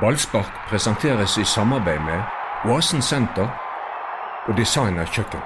Ballspark 0.00 0.50
presenteres 0.68 1.36
i 1.38 1.44
samarbeid 1.46 2.00
med 2.02 2.22
Oasen 2.66 3.02
senter 3.02 3.46
og 4.48 4.56
Designer 4.58 5.06
kjøkken. 5.06 5.38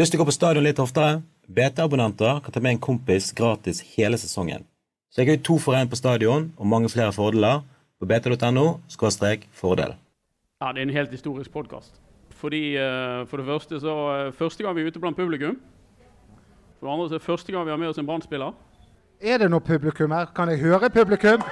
Lyst 0.00 0.14
til 0.14 0.16
å 0.16 0.22
gå 0.22 0.26
på 0.30 0.32
stadion 0.32 0.64
litt 0.64 0.80
oftere? 0.80 1.18
BT-abonnenter 1.52 2.40
kan 2.40 2.54
ta 2.54 2.62
med 2.64 2.78
en 2.78 2.80
kompis 2.80 3.28
gratis 3.36 3.82
hele 3.92 4.16
sesongen. 4.16 4.64
Sjekk 5.12 5.34
ut 5.34 5.44
to 5.44 5.58
for 5.60 5.76
én 5.76 5.90
på 5.92 5.98
stadion 6.00 6.46
og 6.56 6.70
mange 6.72 6.88
flere 6.88 7.12
fordeler 7.12 7.60
på 8.00 8.08
bt.no 8.08 8.80
fordel. 9.52 9.92
Ja, 10.62 10.72
det 10.72 10.80
er 10.80 10.86
en 10.88 10.96
helt 10.96 11.12
historisk 11.12 11.52
podkast. 11.52 12.00
Fordi 12.40 12.76
eh, 12.76 13.26
For 13.28 13.36
det 13.36 13.46
første 13.46 13.80
så 13.80 13.96
eh, 14.16 14.32
første 14.32 14.64
gang 14.64 14.76
vi 14.76 14.80
er 14.80 14.86
ute 14.86 15.00
blant 15.00 15.16
publikum. 15.16 15.60
For 16.78 16.88
det 16.88 16.92
andre 16.94 17.08
så 17.08 17.14
er 17.14 17.18
det 17.18 17.26
første 17.26 17.52
gang 17.52 17.66
vi 17.66 17.70
har 17.70 17.76
med 17.76 17.88
oss 17.88 17.98
en 17.98 18.06
Brann-spiller. 18.06 18.56
Er 19.20 19.36
det 19.38 19.50
noe 19.50 19.60
publikum 19.60 20.16
her? 20.16 20.32
Kan 20.32 20.48
jeg 20.48 20.64
høre 20.64 20.88
publikum? 20.88 21.44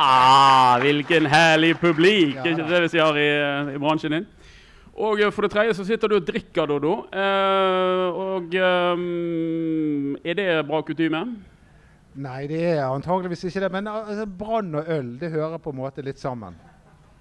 Ah, 0.00 0.78
hvilken 0.80 1.26
herlig 1.28 1.74
publik! 1.76 2.38
Ja, 2.38 2.46
ikke 2.48 2.68
det 2.70 2.78
vi 2.86 2.88
sier 2.94 3.18
i, 3.20 3.28
i, 3.74 3.80
bransjen 3.82 4.14
din? 4.16 4.26
Og 4.96 5.20
eh, 5.20 5.28
for 5.34 5.44
det 5.44 5.52
tredje 5.52 5.74
så 5.76 5.84
sitter 5.84 6.08
du 6.08 6.16
og 6.16 6.24
drikker, 6.24 6.70
Dodo. 6.70 6.94
Eh, 7.12 8.20
og 8.24 8.56
um, 8.56 10.16
er 10.24 10.38
det 10.40 10.48
bra 10.70 10.80
kutyme? 10.88 11.20
Nei, 12.16 12.40
det 12.48 12.62
er 12.72 12.86
antageligvis 12.86 13.44
ikke 13.50 13.66
det. 13.66 13.72
Men 13.76 13.92
altså, 13.92 14.24
brann 14.24 14.72
og 14.80 14.88
øl 14.88 15.14
det 15.20 15.34
hører 15.36 15.60
på 15.60 15.74
en 15.74 15.80
måte 15.82 16.04
litt 16.06 16.22
sammen. 16.22 16.56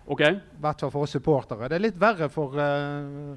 Ok. 0.08 0.24
I 0.24 0.64
hvert 0.64 0.80
fall 0.88 0.96
for 0.96 1.04
oss 1.04 1.20
supportere. 1.20 1.68
Det 1.68 1.78
er 1.78 1.88
litt 1.90 2.00
verre 2.00 2.32
for 2.32 2.56
uh, 2.56 3.36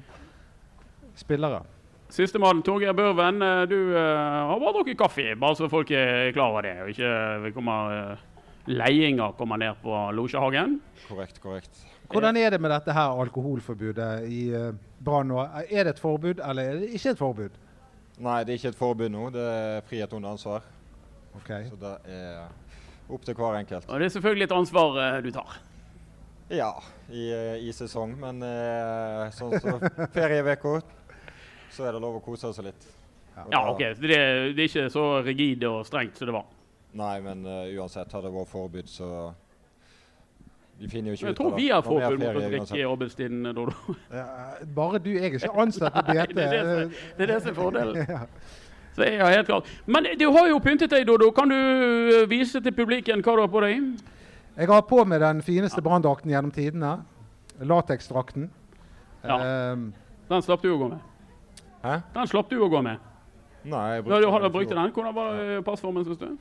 spillere. 1.19 1.65
Sistemann, 2.13 2.63
Torgeir 2.63 2.95
Børven. 2.95 3.43
Eh, 3.43 3.63
du 3.67 3.79
uh, 3.91 3.99
har 4.53 4.59
bare 4.61 4.77
drukket 4.79 5.03
kaffe, 5.03 5.33
bare 5.35 5.59
så 5.59 5.67
folk 5.67 5.91
er 5.91 6.31
klar 6.31 6.53
over 6.53 6.63
det. 6.63 6.77
og 6.81 6.93
ikke 6.95 7.57
kommer... 7.59 8.13
Uh, 8.13 8.29
leiinger 8.65 9.33
kommer 9.37 9.57
ned 9.57 9.75
på 9.81 9.95
Losjehagen. 10.15 10.79
Korrekt, 11.07 11.41
korrekt. 11.43 11.83
Hvordan 12.11 12.37
er 12.37 12.49
det 12.53 12.61
med 12.61 12.71
dette 12.71 12.93
her 12.93 13.19
alkoholforbudet 13.23 14.27
i 14.29 14.41
uh, 14.53 14.71
Brann 15.03 15.31
nå? 15.31 15.39
Er 15.69 15.87
det 15.87 15.95
et 15.95 15.99
forbud, 15.99 16.39
eller 16.43 16.63
er 16.63 16.79
det 16.81 16.89
ikke 16.93 17.13
et 17.15 17.19
forbud? 17.19 17.59
Nei, 18.23 18.39
det 18.45 18.53
er 18.53 18.61
ikke 18.61 18.73
et 18.73 18.79
forbud 18.79 19.09
nå. 19.11 19.27
Det 19.33 19.43
er 19.43 19.85
frihet 19.89 20.13
under 20.13 20.35
ansvar. 20.35 20.65
Okay. 21.41 21.67
Så 21.69 21.79
det 21.81 21.93
er 22.13 22.43
opp 23.09 23.25
til 23.25 23.35
hver 23.35 23.59
enkelt. 23.59 23.89
Og 23.89 23.99
det 23.99 24.07
er 24.07 24.15
selvfølgelig 24.15 24.49
et 24.49 24.57
ansvar 24.57 24.99
uh, 24.99 25.19
du 25.25 25.31
tar? 25.33 25.59
Ja, 26.53 26.71
i, 27.09 27.29
uh, 27.33 27.55
i 27.57 27.73
sesong. 27.73 28.13
Men 28.21 28.43
sånn 29.33 29.57
som 29.59 29.79
så 29.83 30.09
ferieuka, 30.13 30.79
så 31.73 31.87
er 31.87 31.95
det 31.95 32.03
lov 32.03 32.19
å 32.21 32.25
kose 32.25 32.53
seg 32.53 32.69
litt. 32.69 32.91
Ja, 33.33 33.47
ja 33.55 33.63
OK. 33.71 33.81
Det, 33.97 34.09
det, 34.09 34.19
er 34.19 34.67
ikke 34.67 34.89
så 34.93 35.07
rigid 35.25 35.65
og 35.65 35.81
strengt 35.89 36.19
som 36.19 36.29
det 36.29 36.35
var? 36.35 36.52
Nei, 36.93 37.15
men 37.25 37.45
uansett, 37.45 38.11
hadde 38.13 38.27
det 38.29 38.35
vært 38.35 38.51
forbud, 38.51 38.89
så 38.91 39.07
vi 40.77 40.89
finner 40.89 41.13
jo 41.13 41.13
ikke 41.13 41.25
jeg 41.25 41.33
ut 41.33 41.37
tror 41.37 41.53
vi 41.55 41.67
har 41.69 41.83
forbud 41.85 42.19
mot 42.19 42.37
å 42.37 42.49
drikke 42.49 42.77
i 42.77 42.83
arbeidstiden, 42.87 43.45
Dodo. 43.55 43.95
Ja, 44.19 44.25
bare 44.75 44.99
du, 44.99 45.11
jeg 45.13 45.29
er 45.29 45.37
ikke 45.37 45.61
ansatt 45.63 45.99
i 46.01 46.03
BT. 46.09 46.33
det, 46.35 46.47
er 46.47 46.69
det, 46.69 46.87
det 47.19 47.27
det 47.29 47.39
som 47.43 47.51
er 47.53 47.57
fordelen. 47.57 47.99
ja. 48.15 48.23
Så 48.93 49.07
jeg 49.07 49.21
har 49.21 49.31
helt 49.33 49.47
klart. 49.49 49.69
Men 49.85 50.09
du 50.19 50.25
har 50.35 50.49
jo 50.49 50.59
pyntet 50.61 50.91
deg, 50.93 51.05
Dodo. 51.09 51.31
Kan 51.33 51.49
du 51.49 52.25
vise 52.29 52.61
til 52.61 52.75
publikum 52.75 53.23
hva 53.25 53.37
du 53.37 53.41
har 53.45 53.49
på 53.53 53.63
deg? 53.63 53.87
Jeg 54.57 54.69
har 54.69 54.83
på 54.85 54.99
meg 55.09 55.23
den 55.23 55.41
fineste 55.45 55.81
ja. 55.81 55.85
branndrakten 55.87 56.33
gjennom 56.33 56.53
tidene. 56.53 56.91
Lateksdrakten. 57.61 58.49
Ja. 59.23 59.39
Um, 59.73 59.91
den 60.29 60.45
slapp 60.45 60.61
du 60.61 60.73
å 60.73 60.77
gå 60.81 60.91
med. 60.93 61.01
Hæ? 61.83 61.99
Den 62.13 62.29
slapp 62.29 62.51
du 62.51 62.59
å 62.61 62.69
gå 62.69 62.81
med. 62.85 63.01
Nei, 63.63 63.85
jeg 63.95 64.03
brukte, 64.03 64.19
ja, 64.19 64.25
du 64.25 64.33
har 64.35 64.51
brukt 64.51 64.73
den. 64.73 64.93
Hvordan 64.97 65.15
var 65.15 65.39
passformen, 65.65 66.05
syns 66.05 66.19
du? 66.21 66.33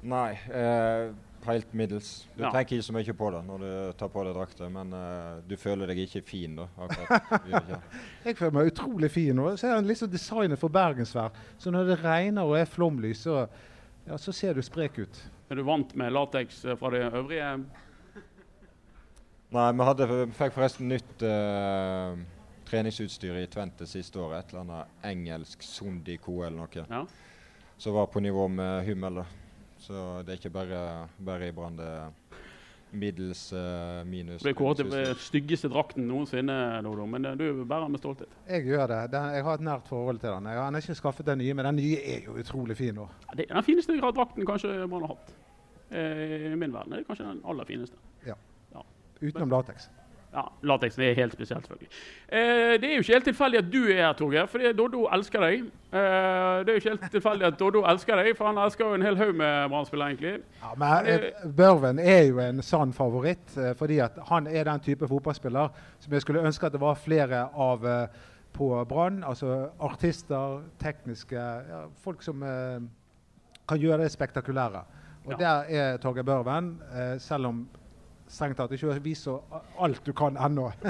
Nei, 0.00 0.30
eh, 0.52 1.10
helt 1.44 1.72
middels. 1.72 2.28
Du 2.34 2.42
ja. 2.42 2.50
tenker 2.52 2.76
ikke 2.76 2.86
så 2.86 2.94
mye 2.96 3.14
på 3.16 3.30
det 3.34 3.40
når 3.46 3.64
du 3.64 3.98
tar 4.00 4.10
på 4.12 4.24
deg 4.24 4.36
drakta, 4.36 4.68
men 4.72 4.94
eh, 4.96 5.34
du 5.48 5.56
føler 5.60 5.90
deg 5.90 6.02
ikke 6.04 6.22
fin 6.24 6.56
da. 6.56 6.68
jeg 8.24 8.36
føler 8.38 8.56
meg 8.56 8.72
utrolig 8.72 9.10
fin. 9.12 9.42
Og 9.42 9.58
så 9.60 9.70
er 9.70 9.80
det 9.80 9.92
liksom 9.92 10.12
designet 10.12 10.60
for 10.60 10.72
bergensvær. 10.72 11.36
Så 11.60 11.72
når 11.74 11.92
det 11.92 12.00
regner 12.04 12.48
og 12.48 12.56
er 12.60 12.68
flomlys, 12.68 13.26
så, 13.26 13.44
ja, 14.06 14.18
så 14.20 14.34
ser 14.36 14.56
du 14.56 14.64
sprek 14.64 15.00
ut. 15.02 15.22
Er 15.50 15.58
du 15.58 15.64
vant 15.66 15.94
med 15.98 16.12
lateks 16.14 16.64
eh, 16.64 16.76
fra 16.78 16.92
det 16.94 17.06
øvrige? 17.08 17.54
Nei, 19.50 19.70
vi 19.74 19.86
hadde, 19.88 20.06
fikk 20.38 20.54
forresten 20.54 20.86
nytt 20.92 21.24
uh, 21.26 22.14
treningsutstyr 22.68 23.40
i 23.40 23.48
Tvente 23.50 23.88
siste 23.90 24.20
året. 24.22 24.44
Et 24.44 24.52
eller 24.52 24.62
annet 24.62 25.08
engelsk 25.10 25.64
Sondico 25.66 26.36
eller 26.44 26.60
noe. 26.60 26.84
Ja. 26.86 27.02
Som 27.80 27.96
var 27.96 28.06
på 28.12 28.22
nivå 28.22 28.46
med 28.52 28.84
Hummel. 28.86 29.24
da. 29.24 29.39
Så 29.80 30.20
det 30.26 30.34
er 30.34 30.40
ikke 30.40 30.52
bare, 30.54 30.80
bare 31.24 31.48
i 31.48 31.54
Brann. 31.56 31.78
Det 31.78 31.88
er 31.88 32.10
middels 32.90 33.52
uh, 33.52 34.06
minus. 34.06 34.42
Det 34.42 34.50
ble 34.50 34.56
kåret 34.58 34.80
til 34.82 35.12
styggeste 35.22 35.70
drakten 35.70 36.08
noensinne, 36.08 36.56
Dodo, 36.84 37.06
men 37.06 37.28
uh, 37.28 37.36
du 37.38 37.62
bærer 37.64 37.86
den 37.86 37.94
med 37.94 38.02
stolthet. 38.02 38.32
Jeg 38.48 38.66
gjør 38.66 38.86
det. 38.90 39.00
Den, 39.14 39.28
jeg 39.36 39.46
har 39.46 39.60
et 39.60 39.66
nært 39.66 39.88
forhold 39.88 40.18
til 40.22 40.34
den. 40.34 40.50
Jeg 40.50 40.62
har 40.62 40.80
ikke 40.82 40.98
skaffet 40.98 41.26
den 41.30 41.40
nye, 41.42 41.54
men 41.54 41.70
den 41.70 41.80
nye 41.80 42.00
er 42.02 42.26
jo 42.26 42.36
utrolig 42.40 42.76
fin. 42.76 42.98
Nå. 42.98 43.06
Det 43.36 43.46
er 43.48 43.54
den 43.54 43.66
fineste 43.66 43.96
drakten 44.00 44.46
kanskje 44.48 44.74
Brann 44.90 45.06
har 45.06 45.14
hatt. 45.14 45.32
Eh, 45.90 46.52
I 46.52 46.56
min 46.56 46.74
verden 46.74 46.92
er 46.92 47.02
det 47.02 47.08
kanskje 47.08 47.26
den 47.26 47.40
aller 47.50 47.66
fineste. 47.66 47.96
Ja. 48.26 48.36
ja. 48.74 48.84
Utenom 49.22 49.50
lateks. 49.50 49.88
Ja, 50.30 50.44
Lateksen 50.62 51.02
er 51.02 51.14
helt 51.14 51.32
spesielt, 51.32 51.66
selvfølgelig. 51.66 51.88
Eh, 52.28 52.80
det 52.80 52.84
er 52.84 52.92
jo 52.94 53.02
ikke 53.02 53.12
helt 53.12 53.24
tilfeldig 53.24 53.58
at 53.58 53.70
du 53.72 53.78
er 53.88 53.96
her, 53.96 54.12
Torgeir, 54.12 54.46
for 54.46 54.62
Doddo 54.78 55.08
elsker 55.10 55.42
deg. 55.42 55.64
Eh, 55.90 55.98
det 56.62 56.70
er 56.70 56.76
jo 56.76 56.82
ikke 56.82 56.92
helt 56.92 57.06
tilfeldig 57.16 57.46
at 57.48 57.56
Doddo 57.58 57.82
elsker 57.90 58.20
deg, 58.20 58.30
for 58.38 58.46
han 58.46 58.60
elsker 58.62 58.86
jo 58.86 58.94
en 58.94 59.02
hel 59.02 59.18
haug 59.18 59.32
med 59.34 59.72
Brann-spillere, 59.72 60.12
egentlig. 60.12 60.34
Ja, 60.62 60.70
men 60.78 61.08
eh, 61.10 61.50
Børven 61.56 61.98
er 61.98 62.22
jo 62.28 62.38
en 62.44 62.62
sann 62.62 62.94
favoritt, 62.94 63.56
eh, 63.58 63.72
fordi 63.74 63.98
at 64.06 64.22
han 64.30 64.46
er 64.46 64.70
den 64.70 64.84
type 64.86 65.08
fotballspiller 65.10 65.74
som 65.98 66.14
jeg 66.14 66.22
skulle 66.22 66.46
ønske 66.46 66.66
at 66.66 66.78
det 66.78 66.82
var 66.84 66.94
flere 66.94 67.42
av 67.50 67.86
eh, 67.86 68.22
på 68.54 68.70
Brann. 68.86 69.24
Altså 69.26 69.72
artister, 69.82 70.62
tekniske 70.78 71.42
ja, 71.42 71.82
Folk 72.04 72.22
som 72.22 72.46
eh, 72.46 72.78
kan 73.66 73.82
gjøre 73.82 74.04
det 74.04 74.14
spektakulære. 74.14 74.86
Og 75.26 75.34
ja. 75.34 75.42
der 75.42 75.74
er 75.82 75.96
Torgeir 75.96 76.24
Børven, 76.24 76.76
selv 77.18 77.46
om 77.46 77.66
strengt 78.30 78.58
tatt 78.60 78.72
ikke 78.76 78.96
viser 79.04 79.60
alt 79.78 80.00
du 80.06 80.12
kan 80.16 80.38
ennå. 80.38 80.70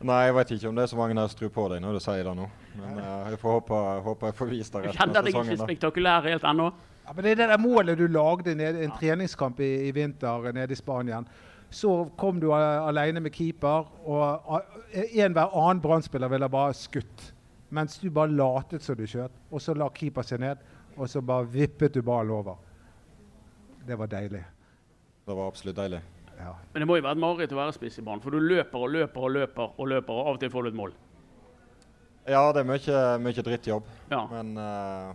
Nei, 0.00 0.20
jeg 0.24 0.34
vet 0.34 0.52
ikke 0.56 0.70
om 0.70 0.78
det 0.78 0.84
er 0.86 0.88
så 0.88 0.96
mange 0.96 1.14
som 1.28 1.36
tror 1.36 1.50
på 1.52 1.64
deg 1.68 1.82
når 1.84 1.98
du 1.98 2.00
sier 2.00 2.24
det 2.24 2.32
nå. 2.38 2.46
Men 2.78 3.00
uh, 3.02 3.28
jeg 3.28 3.40
får 3.42 3.56
håpe, 3.58 3.80
håpe 4.06 4.30
jeg 4.30 4.36
får 4.38 4.48
vist 4.48 4.76
deg 4.76 4.86
resten 4.88 5.02
av 5.02 5.10
sesongen. 5.10 5.26
Du 5.26 5.30
kjenner 5.30 5.50
deg 5.50 5.58
ikke 5.58 5.66
spektakulær 5.68 6.28
helt 6.28 6.46
ennå? 6.48 6.68
Ja, 7.04 7.14
men 7.16 7.26
det 7.26 7.32
er 7.34 7.40
det 7.42 7.48
der 7.50 7.60
målet 7.60 8.00
du 8.00 8.06
lagde 8.08 8.54
i 8.54 8.68
en 8.70 8.94
treningskamp 8.96 9.60
i, 9.60 9.70
i, 9.88 9.90
vinter 9.92 10.46
nede 10.56 10.72
i 10.72 10.78
Spanien. 10.78 11.26
Så 11.70 11.92
kom 12.18 12.40
du 12.42 12.48
alene 12.54 13.20
med 13.22 13.34
keeper, 13.34 13.90
og 14.08 14.64
enhver 14.94 15.52
annen 15.52 15.82
brannspiller 15.84 16.32
ville 16.32 16.48
bare 16.50 16.74
skutt. 16.74 17.26
Mens 17.70 17.98
du 18.02 18.08
bare 18.10 18.32
latet 18.32 18.82
som 18.82 18.96
du 18.98 19.04
skjøt, 19.06 19.34
og 19.50 19.62
så 19.62 19.76
la 19.78 19.86
keeper 19.94 20.26
seg 20.26 20.40
ned, 20.42 20.64
og 20.96 21.10
så 21.10 21.22
bare 21.22 21.46
vippet 21.50 21.94
du 21.94 22.00
ballen 22.02 22.32
over. 22.34 22.56
Det 23.86 23.98
var 23.98 24.10
deilig. 24.10 24.42
Det 25.30 25.36
var 25.38 25.46
absolutt 25.46 25.76
deilig. 25.78 26.00
Ja. 26.40 26.56
Men 26.72 26.82
det 26.82 26.86
må 26.90 26.96
jo 26.98 27.04
være 27.04 27.14
et 27.14 27.22
mareritt 27.22 27.52
å 27.54 27.58
være 27.60 27.74
spiss 27.76 28.00
i 28.00 28.02
banen, 28.02 28.22
for 28.24 28.34
du 28.34 28.42
løper 28.42 28.82
og 28.82 28.90
løper 28.90 29.26
og 29.26 29.30
løper, 29.36 29.74
og 29.76 29.90
løper, 29.92 30.16
og 30.16 30.30
av 30.30 30.38
og 30.38 30.40
til 30.42 30.50
får 30.50 30.66
du 30.66 30.70
et 30.72 30.78
mål. 30.80 30.94
Ja, 32.26 32.40
det 32.54 32.64
er 32.64 32.66
mye, 32.66 33.02
mye 33.22 33.44
drittjobb. 33.46 33.90
Ja. 34.10 34.24
Men 34.32 34.50
uh, 34.58 35.12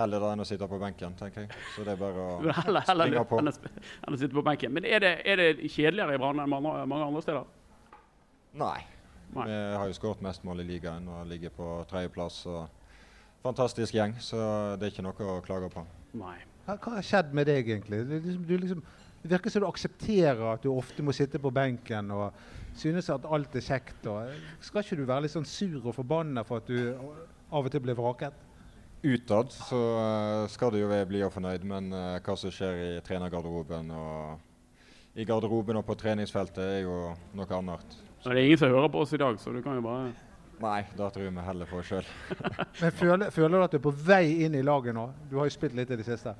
heller 0.00 0.24
det 0.24 0.32
enn 0.34 0.42
å 0.42 0.46
sitte 0.48 0.66
på 0.70 0.80
benken, 0.82 1.14
tenker 1.20 1.44
jeg. 1.46 1.60
Så 1.76 1.86
det 1.86 1.94
er 1.94 2.00
bare 2.00 2.24
å 2.24 2.34
heller, 2.42 2.82
heller, 2.88 3.06
springe 3.06 3.24
på. 3.30 3.38
Enn 3.44 4.16
å 4.16 4.20
sitte 4.24 4.34
på 4.34 4.44
benken. 4.50 4.74
Men 4.74 4.88
er 4.88 5.04
det, 5.04 5.12
er 5.22 5.42
det 5.44 5.48
kjedeligere 5.68 6.18
i 6.18 6.22
Brann 6.22 6.42
enn 6.42 6.50
mange, 6.50 6.74
mange 6.90 7.06
andre 7.06 7.22
steder? 7.22 7.46
Nei. 8.58 8.78
Nei. 9.36 9.46
Vi 9.46 9.58
har 9.78 9.86
jo 9.86 9.98
skåret 10.00 10.24
mest 10.26 10.42
mål 10.46 10.64
i 10.64 10.70
ligaen 10.72 11.06
og 11.06 11.28
ligger 11.30 11.54
på 11.54 11.68
tredjeplass. 11.92 12.42
Fantastisk 13.46 13.94
gjeng, 13.94 14.18
så 14.18 14.40
det 14.74 14.88
er 14.88 14.96
ikke 14.96 15.06
noe 15.06 15.34
å 15.36 15.42
klage 15.46 15.70
på. 15.70 15.86
Nei. 16.18 16.40
Hva 16.66 16.96
har 16.96 17.06
skjedd 17.06 17.30
med 17.34 17.46
deg, 17.46 17.70
egentlig? 17.70 18.02
Du, 18.08 18.16
liksom, 18.18 18.42
du 18.48 18.56
liksom 18.58 18.82
det 19.22 19.30
virker 19.34 19.52
som 19.52 19.64
du 19.64 19.68
aksepterer 19.68 20.46
at 20.54 20.62
du 20.64 20.70
ofte 20.72 21.04
må 21.04 21.12
sitte 21.12 21.40
på 21.42 21.52
benken 21.52 22.12
og 22.14 22.36
synes 22.80 23.10
at 23.12 23.26
alt 23.28 23.56
er 23.58 23.64
kjekt. 23.64 24.06
skal 24.64 24.84
ikke 24.84 24.96
du 24.96 25.04
være 25.04 25.26
litt 25.26 25.34
sånn 25.34 25.48
sur 25.48 25.82
og 25.82 25.96
forbanna 25.96 26.44
for 26.46 26.62
at 26.62 26.70
du 26.70 26.94
av 27.50 27.66
og 27.66 27.72
til 27.72 27.82
blir 27.84 27.98
vraket? 27.98 28.46
Utad 29.00 29.52
så 29.52 29.80
uh, 29.96 30.46
skal 30.52 30.72
du 30.72 30.82
jo 30.82 30.88
være 30.90 31.08
blid 31.08 31.24
og 31.24 31.32
fornøyd, 31.32 31.64
men 31.64 31.92
uh, 31.92 32.18
hva 32.20 32.36
som 32.36 32.52
skjer 32.52 32.80
i 32.84 32.90
trenergarderoben 33.04 33.92
og 33.96 35.16
i 35.16 35.24
garderoben 35.26 35.80
og 35.80 35.86
på 35.88 35.96
treningsfeltet, 35.98 36.60
er 36.62 36.82
jo 36.84 36.98
noe 37.36 37.56
annet. 37.56 37.96
Så. 38.20 38.28
Det 38.28 38.36
er 38.36 38.44
ingen 38.44 38.60
som 38.60 38.70
hører 38.70 38.92
på 38.92 39.00
oss 39.02 39.14
i 39.16 39.20
dag, 39.20 39.40
så 39.40 39.52
du 39.52 39.62
kan 39.64 39.80
jo 39.80 39.84
bare 39.84 40.10
Nei, 40.60 40.82
da 40.92 41.06
tror 41.08 41.24
jeg 41.24 41.32
vi 41.32 41.40
heller 41.40 41.68
på 41.70 41.78
sjøl. 41.88 42.08
men 42.82 42.90
føler, 42.92 43.30
føler, 43.32 43.54
du 43.56 43.64
at 43.64 43.72
du 43.72 43.78
er 43.78 43.84
på 43.86 43.94
vei 43.96 44.44
inn 44.44 44.58
i 44.58 44.60
laget 44.60 44.92
nå? 44.92 45.06
Du 45.30 45.38
har 45.40 45.48
jo 45.48 45.54
spilt 45.54 45.72
litt 45.78 45.88
i 45.88 45.96
det 45.96 46.04
siste. 46.04 46.34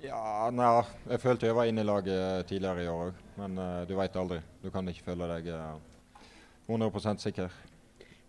Ja, 0.00 0.48
nei, 0.50 0.70
jeg 1.10 1.20
følte 1.20 1.46
jeg 1.46 1.56
var 1.56 1.68
inne 1.68 1.84
i 1.84 1.86
laget 1.86 2.46
tidligere 2.48 2.84
i 2.84 2.88
år 2.90 3.10
òg, 3.10 3.18
men 3.36 3.58
uh, 3.60 3.82
du 3.86 3.92
veit 3.98 4.16
aldri. 4.16 4.40
Du 4.62 4.70
kan 4.72 4.88
ikke 4.88 5.04
føle 5.10 5.28
deg 5.34 5.50
uh, 5.52 5.76
eh, 6.16 6.72
100% 6.72 7.22
sikker. 7.22 7.52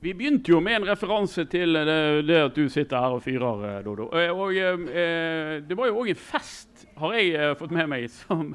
Vi 0.03 0.11
begynte 0.11 0.51
jo 0.51 0.59
med 0.59 0.81
en 0.81 0.89
referanse 0.89 1.45
til 1.47 1.77
det, 1.79 1.95
det 2.27 2.41
at 2.49 2.57
du 2.57 2.67
sitter 2.69 2.99
her 2.99 3.15
og 3.15 3.23
fyrer, 3.23 3.63
eh, 3.69 3.79
Dodo. 3.85 4.09
Og, 4.11 4.43
og 4.43 4.53
Det 5.69 5.77
var 5.79 5.87
jo 5.87 6.03
òg 6.03 6.11
en 6.11 6.19
fest, 6.19 6.85
har 6.99 7.15
jeg 7.15 7.57
fått 7.57 7.71
med 7.71 7.89
meg, 7.89 8.09
som, 8.11 8.51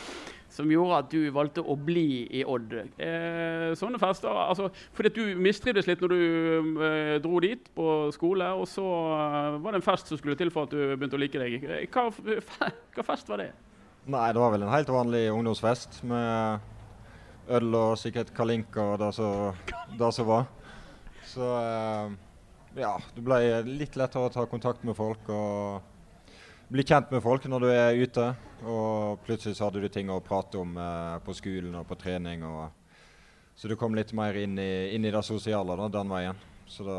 som, 0.52 0.70
gjorde 0.70 1.00
at 1.00 1.10
du 1.12 1.30
valgte 1.34 1.64
å 1.64 1.76
bli 1.76 2.24
i 2.38 2.44
Odd. 2.48 2.74
Eh, 3.00 3.72
sånne 3.78 4.00
fester 4.02 4.30
altså, 4.30 4.68
Fordi 4.96 5.12
at 5.12 5.18
du 5.18 5.40
mistrivdes 5.40 5.88
litt 5.88 6.02
når 6.04 6.12
du 6.12 6.82
eh, 6.86 7.16
dro 7.24 7.40
dit 7.44 7.70
på 7.76 7.88
skole, 8.14 8.52
og 8.56 8.66
så 8.70 8.86
eh, 9.16 9.60
var 9.62 9.74
det 9.74 9.82
en 9.82 9.86
fest 9.86 10.12
som 10.12 10.20
skulle 10.20 10.38
til 10.38 10.52
for 10.54 10.68
at 10.68 10.74
du 10.74 10.96
begynte 10.96 11.18
å 11.18 11.22
like 11.22 11.42
deg. 11.42 11.88
Hva, 11.92 12.08
hva 12.96 13.06
fest 13.12 13.32
var 13.32 13.44
det? 13.44 13.52
Nei, 14.02 14.26
det 14.34 14.42
var 14.42 14.52
vel 14.54 14.66
en 14.66 14.74
helt 14.74 14.90
vanlig 14.90 15.28
ungdomsfest 15.30 16.02
med 16.10 16.68
øl 17.52 17.74
og 17.74 17.98
sikkert 18.00 18.32
kalinka 18.34 18.92
og 18.94 19.02
det 19.02 20.12
som 20.16 20.28
var. 20.28 20.48
Så 21.32 21.46
eh, 21.58 22.18
ja, 22.82 22.96
det 23.14 23.24
ble 23.24 23.38
litt 23.68 23.96
lettere 24.00 24.28
å 24.28 24.32
ta 24.32 24.44
kontakt 24.50 24.84
med 24.86 24.96
folk 24.98 25.28
og 25.32 25.91
bli 26.72 26.84
kjent 26.88 27.10
med 27.12 27.20
folk 27.20 27.44
når 27.50 27.64
du 27.64 27.68
er 27.70 27.98
ute. 28.00 28.28
Og 28.64 29.20
plutselig 29.26 29.58
så 29.58 29.68
hadde 29.68 29.82
du 29.82 29.90
ting 29.92 30.08
å 30.10 30.22
prate 30.24 30.60
om 30.60 30.76
eh, 30.78 31.18
på 31.24 31.34
skolen 31.36 31.74
og 31.76 31.84
på 31.88 31.98
trening. 32.00 32.46
Og, 32.48 32.70
så 33.54 33.68
du 33.68 33.76
kom 33.76 33.96
litt 33.98 34.14
mer 34.16 34.38
inn 34.40 34.56
i, 34.60 34.94
inn 34.96 35.04
i 35.04 35.12
det 35.12 35.24
sosiale 35.26 35.76
da, 35.76 35.90
den 35.92 36.12
veien. 36.12 36.40
Så 36.70 36.86
da 36.86 36.98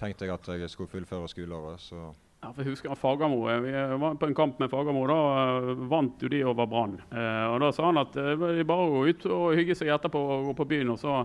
tenkte 0.00 0.26
jeg 0.26 0.34
at 0.34 0.52
jeg 0.64 0.72
skulle 0.72 0.90
fullføre 0.90 1.30
skoleåret. 1.30 1.86
så... 1.86 2.10
Ja, 2.42 2.48
for 2.50 2.64
jeg 2.64 2.72
husker 2.72 2.98
Fagermo. 2.98 3.44
Eh, 3.46 3.60
vi 3.62 3.72
var 4.02 4.16
på 4.18 4.26
en 4.26 4.34
kamp 4.34 4.58
med 4.58 4.72
Fagermo. 4.72 5.04
Da 5.06 5.74
vant 5.92 6.22
jo 6.24 6.30
de 6.32 6.42
over 6.50 6.66
Brann. 6.66 6.98
Eh, 7.14 7.44
og 7.52 7.60
da 7.62 7.70
sa 7.70 7.86
han 7.92 8.02
at 8.02 8.16
det 8.18 8.54
er 8.56 8.66
bare 8.66 8.88
å 8.88 8.94
gå 8.96 9.04
ut 9.12 9.26
og 9.30 9.50
hygge 9.60 9.78
seg 9.78 9.92
etterpå 9.94 10.18
og 10.18 10.48
gå 10.50 10.56
på 10.58 10.70
byen. 10.74 10.96
og 10.96 10.98
så 10.98 11.20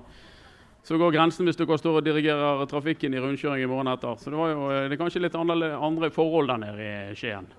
så 0.88 0.96
går 0.98 1.12
grensen 1.12 1.44
hvis 1.48 1.58
du 1.60 1.66
står 1.68 2.00
og 2.00 2.06
dirigerer 2.06 2.62
trafikken 2.72 3.12
i 3.12 3.20
rundkjøring 3.20 3.66
i 3.66 3.68
morgen 3.68 3.90
etter. 3.92 4.16
Så 4.22 4.32
det 4.32 4.40
var 4.40 4.54
jo 4.54 4.68
det 4.72 4.96
er 4.96 5.00
kanskje 5.02 5.22
litt 5.26 5.36
andre, 5.36 6.10
forhold 6.16 6.48
der 6.48 6.62
nede 6.62 6.86
i 7.12 7.16
Skien. 7.18 7.50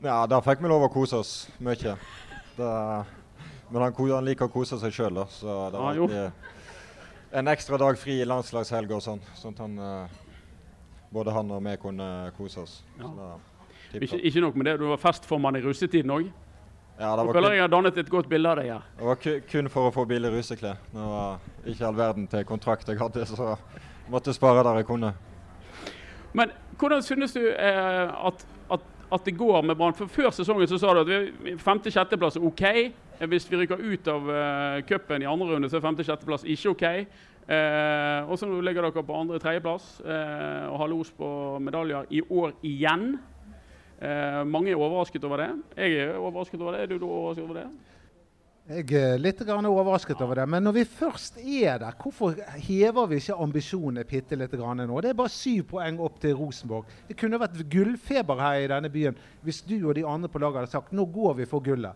Ja, 0.00 0.22
der 0.28 0.40
fikk 0.44 0.62
vi 0.64 0.70
lov 0.72 0.86
å 0.86 0.92
kose 0.92 1.20
oss 1.20 1.32
mye. 1.60 1.96
Det, 2.56 2.70
men 3.68 3.82
han, 3.82 3.92
han, 3.92 4.24
liker 4.24 4.48
å 4.48 4.54
kose 4.54 4.78
seg 4.80 4.94
sjøl, 4.96 5.20
så 5.28 5.58
det 5.72 5.82
var 5.82 6.00
alltid 6.00 7.36
en 7.36 7.52
ekstra 7.52 7.76
dag 7.82 7.98
fri 8.00 8.22
i 8.22 8.28
landslagshelg 8.28 8.96
og 8.96 9.04
sånn. 9.04 9.20
Sånn 9.36 9.56
at 9.56 9.60
han, 9.60 9.76
eh, 9.76 10.16
både 11.12 11.36
han 11.36 11.52
og 11.52 11.60
vi 11.66 11.76
kunne 11.82 12.08
kose 12.38 12.64
oss. 12.64 12.78
Ja. 13.02 13.34
Ikke, 14.00 14.16
ikke, 14.16 14.40
nok 14.40 14.56
med 14.56 14.70
det, 14.70 14.78
du 14.80 14.88
var 14.88 15.02
festformann 15.02 15.60
i 15.60 15.64
russetiden 15.64 16.16
òg? 16.16 16.32
Ja, 16.98 17.12
det 17.16 17.26
var 17.26 17.36
føler 17.36 17.52
jeg 17.52 17.62
har 17.62 17.72
dannet 17.72 17.98
et 18.00 18.10
godt 18.10 18.28
bilde 18.28 18.48
av 18.50 18.60
deg. 18.60 18.70
Ja. 18.70 18.78
Det 18.96 19.08
var 19.10 19.18
kun 19.50 19.70
for 19.72 19.90
å 19.90 19.94
få 19.94 20.06
billig 20.08 20.32
ruseklær. 20.32 20.78
Det 20.92 21.08
var 21.12 21.38
ikke 21.68 21.88
all 21.88 21.98
verden 21.98 22.28
til 22.32 22.44
kontrakt 22.48 22.88
jeg 22.88 23.00
hadde, 23.00 23.26
så 23.28 23.54
måtte 24.12 24.34
spare 24.36 24.64
der 24.64 24.80
jeg 24.80 24.88
kunne. 24.88 25.12
Men 26.36 26.52
hvordan 26.78 27.02
synes 27.04 27.36
du 27.36 27.42
eh, 27.44 28.26
at, 28.28 28.46
at, 28.70 28.88
at, 29.12 29.24
det 29.24 29.36
går 29.36 29.62
med 29.62 29.76
Brann? 29.76 29.94
Før 29.94 30.30
sesongen 30.30 30.68
så 30.68 30.80
sa 30.80 30.92
du 30.96 31.04
at 31.04 31.60
femte-sjetteplass 31.60 32.40
er 32.40 32.48
OK. 32.48 32.64
Hvis 33.28 33.48
vi 33.48 33.62
rykker 33.62 33.80
ut 33.80 34.08
av 34.12 34.26
uh, 34.28 34.82
cupen 34.84 35.22
i 35.24 35.28
andre 35.28 35.54
runde, 35.54 35.70
så 35.72 35.78
er 35.78 35.86
femte-sjetteplass 35.86 36.44
ikke 36.44 36.74
OK. 36.74 36.84
Eh, 37.46 38.26
og 38.26 38.34
så 38.40 38.48
ligger 38.50 38.82
dere 38.82 39.04
på 39.06 39.16
andre-tredjeplass 39.20 40.00
eh, 40.02 40.64
og 40.66 40.80
har 40.80 40.88
los 40.90 41.12
på 41.14 41.28
medaljer 41.62 42.08
i 42.10 42.24
år 42.26 42.56
igjen. 42.66 43.12
Eh, 43.96 44.40
mange 44.44 44.70
er 44.70 44.76
overrasket 44.76 45.24
over 45.24 45.40
det. 45.40 45.50
Jeg 45.76 46.00
er 46.04 46.16
overrasket 46.18 46.60
over 46.60 46.72
det. 46.76 46.80
Er 46.82 46.98
du 46.98 47.06
overrasket 47.06 47.44
over 47.44 47.60
det? 47.60 47.68
Jeg 48.66 48.98
er 48.98 49.20
litt 49.22 49.40
overrasket 49.46 50.20
over 50.20 50.40
det. 50.40 50.48
Men 50.48 50.64
når 50.66 50.72
vi 50.72 50.84
først 50.84 51.38
er 51.38 51.78
der, 51.78 51.94
hvorfor 52.02 52.34
hever 52.56 53.06
vi 53.06 53.20
ikke 53.22 53.36
ambisjonene 53.38 54.04
bitte 54.04 54.36
litt 54.36 54.52
nå? 54.52 55.00
Det 55.00 55.10
er 55.10 55.14
bare 55.14 55.30
syv 55.30 55.62
poeng 55.70 56.00
opp 56.00 56.18
til 56.20 56.34
Rosenborg. 56.34 56.84
Det 57.08 57.16
kunne 57.16 57.38
vært 57.38 57.62
gullfeber 57.70 58.42
her 58.42 58.64
i 58.64 58.66
denne 58.66 58.90
byen 58.90 59.16
hvis 59.42 59.62
du 59.62 59.88
og 59.88 59.94
de 59.94 60.04
andre 60.04 60.28
på 60.28 60.38
laget 60.42 60.64
hadde 60.64 60.70
sagt 60.70 60.92
nå 60.92 61.06
går 61.06 61.34
vi 61.34 61.46
for 61.46 61.60
gullet. 61.60 61.94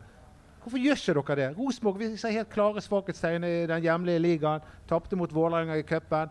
Hvorfor 0.62 0.78
gjør 0.78 1.20
ikke 1.20 1.34
dere 1.34 1.48
det? 1.50 1.58
Rosenborg 1.58 1.98
viser 1.98 2.36
helt 2.36 2.50
klare 2.52 2.80
svakhetstegn 2.80 3.44
i 3.44 3.66
den 3.66 3.82
hjemlige 3.82 4.18
ligaen. 4.18 4.60
Tapte 4.88 5.16
mot 5.16 5.34
Vålerenga 5.34 5.74
i 5.74 5.82
cupen. 5.82 6.30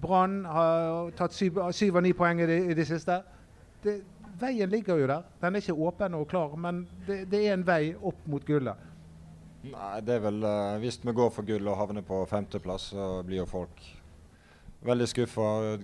Brann 0.00 0.44
har 0.44 1.10
tatt 1.18 1.34
syv 1.34 1.58
av 1.60 2.02
ni 2.02 2.12
poeng 2.12 2.40
i 2.40 2.46
det, 2.46 2.58
i 2.70 2.74
det 2.74 2.86
siste. 2.86 3.20
Det, 3.84 4.00
veien 4.40 4.70
ligger 4.70 4.98
jo 5.00 5.06
der. 5.10 5.24
Den 5.40 5.54
er 5.54 5.62
ikke 5.62 5.76
åpen 5.88 6.14
og 6.18 6.28
klar, 6.30 6.56
men 6.56 6.84
det, 7.06 7.24
det 7.30 7.46
er 7.46 7.56
en 7.56 7.66
vei 7.66 7.94
opp 7.94 8.26
mot 8.30 8.44
gullet. 8.46 8.90
Nei, 9.64 9.92
det 10.04 10.18
er 10.18 10.24
vel 10.26 10.42
uh, 10.44 10.76
Hvis 10.82 10.98
vi 11.00 11.12
går 11.16 11.30
for 11.32 11.46
gull 11.48 11.68
og 11.72 11.78
havner 11.80 12.04
på 12.04 12.18
femteplass, 12.28 12.90
så 12.92 13.22
blir 13.24 13.40
jo 13.40 13.46
folk 13.48 13.84
veldig 14.84 15.08
skuffa. 15.08 15.50
Ja, 15.64 15.76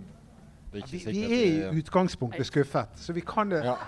vi, 0.73 0.83
vi, 1.07 1.23
er 1.25 1.33
i 1.35 1.81
utgangspunktet 1.81 2.47
skuffet, 2.47 2.93
så 3.01 3.13
vi 3.17 3.25
kan 3.27 3.51
det 3.51 3.65
ja. 3.65 3.75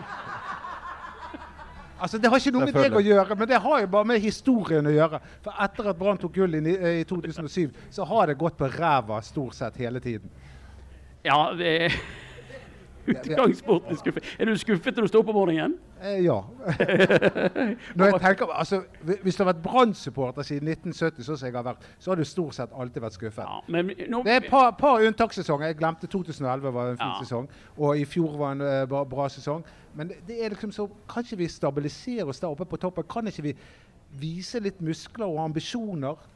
Altså, 2.03 2.19
Det 2.19 2.26
har 2.31 2.41
ikke 2.41 2.50
noe 2.56 2.67
med 2.67 2.75
deg 2.75 2.97
å 2.99 3.00
gjøre, 3.05 3.37
men 3.38 3.47
det 3.47 3.61
har 3.62 3.82
jo 3.85 3.88
bare 3.93 4.08
med 4.11 4.25
historien 4.25 4.88
å 4.91 4.91
gjøre. 4.91 5.20
For 5.44 5.61
etter 5.62 5.91
at 5.93 5.99
Brann 6.00 6.19
tok 6.19 6.32
gull 6.35 6.56
i, 6.58 6.62
i 6.99 7.05
2007, 7.06 7.70
så 7.94 8.06
har 8.11 8.26
det 8.26 8.35
gått 8.41 8.56
på 8.58 8.67
ræva 8.73 9.20
stort 9.23 9.55
sett 9.55 9.79
hele 9.79 10.03
tiden. 10.03 10.32
Ja, 11.23 11.53
det 11.55 11.93
Utgangspunktet 13.07 13.99
skuffet. 13.99 14.25
Er 14.39 14.47
du 14.47 14.57
skuffet 14.59 14.97
når 14.97 15.07
du 15.07 15.11
står 15.11 15.23
opp 15.25 15.31
om 15.33 15.37
morgenen? 15.37 15.75
Eh, 16.03 16.25
ja. 16.25 16.39
tenker, 18.23 18.51
altså, 18.53 18.83
hvis 19.23 19.37
du 19.37 19.43
har 19.43 19.53
vært 19.53 19.63
Brann-supporter 19.65 20.47
siden 20.47 20.69
1970, 20.69 21.27
sånn 21.27 21.39
som 21.41 21.49
jeg 21.49 21.57
har 21.57 21.67
vært, 21.67 21.87
så 21.99 22.13
har 22.13 22.21
du 22.21 22.25
stort 22.29 22.59
sett 22.59 22.75
alltid 22.75 23.05
vært 23.05 23.19
skuffet. 23.19 23.45
Ja, 23.45 23.61
men, 23.69 23.93
nå, 24.11 24.23
det 24.27 24.35
er 24.35 24.43
et 24.45 24.51
par, 24.51 24.73
par 24.79 25.03
unntakssesonger. 25.03 25.73
Jeg 25.73 25.81
glemte 25.83 26.11
2011 26.11 26.75
var 26.75 26.93
en 26.93 27.01
fin 27.01 27.15
ja. 27.15 27.23
sesong. 27.23 27.49
Og 27.79 28.03
i 28.03 28.05
fjor 28.09 28.37
var 28.41 28.57
en 28.57 28.67
uh, 28.67 28.83
bra, 28.91 29.05
bra, 29.09 29.29
sesong. 29.33 29.65
Men 29.99 30.11
det, 30.13 30.23
det 30.29 30.39
er 30.41 30.55
liksom 30.55 30.71
så 30.73 30.87
Kan 31.11 31.27
ikke 31.27 31.43
vi 31.43 31.49
stabilisere 31.53 32.25
oss 32.25 32.41
der 32.41 32.53
oppe 32.53 32.65
på 32.69 32.81
toppen? 32.81 33.05
Kan 33.11 33.29
ikke 33.29 33.51
vi 33.51 33.57
vise 34.21 34.61
litt 34.61 34.81
muskler 34.85 35.29
og 35.29 35.43
ambisjoner? 35.45 36.31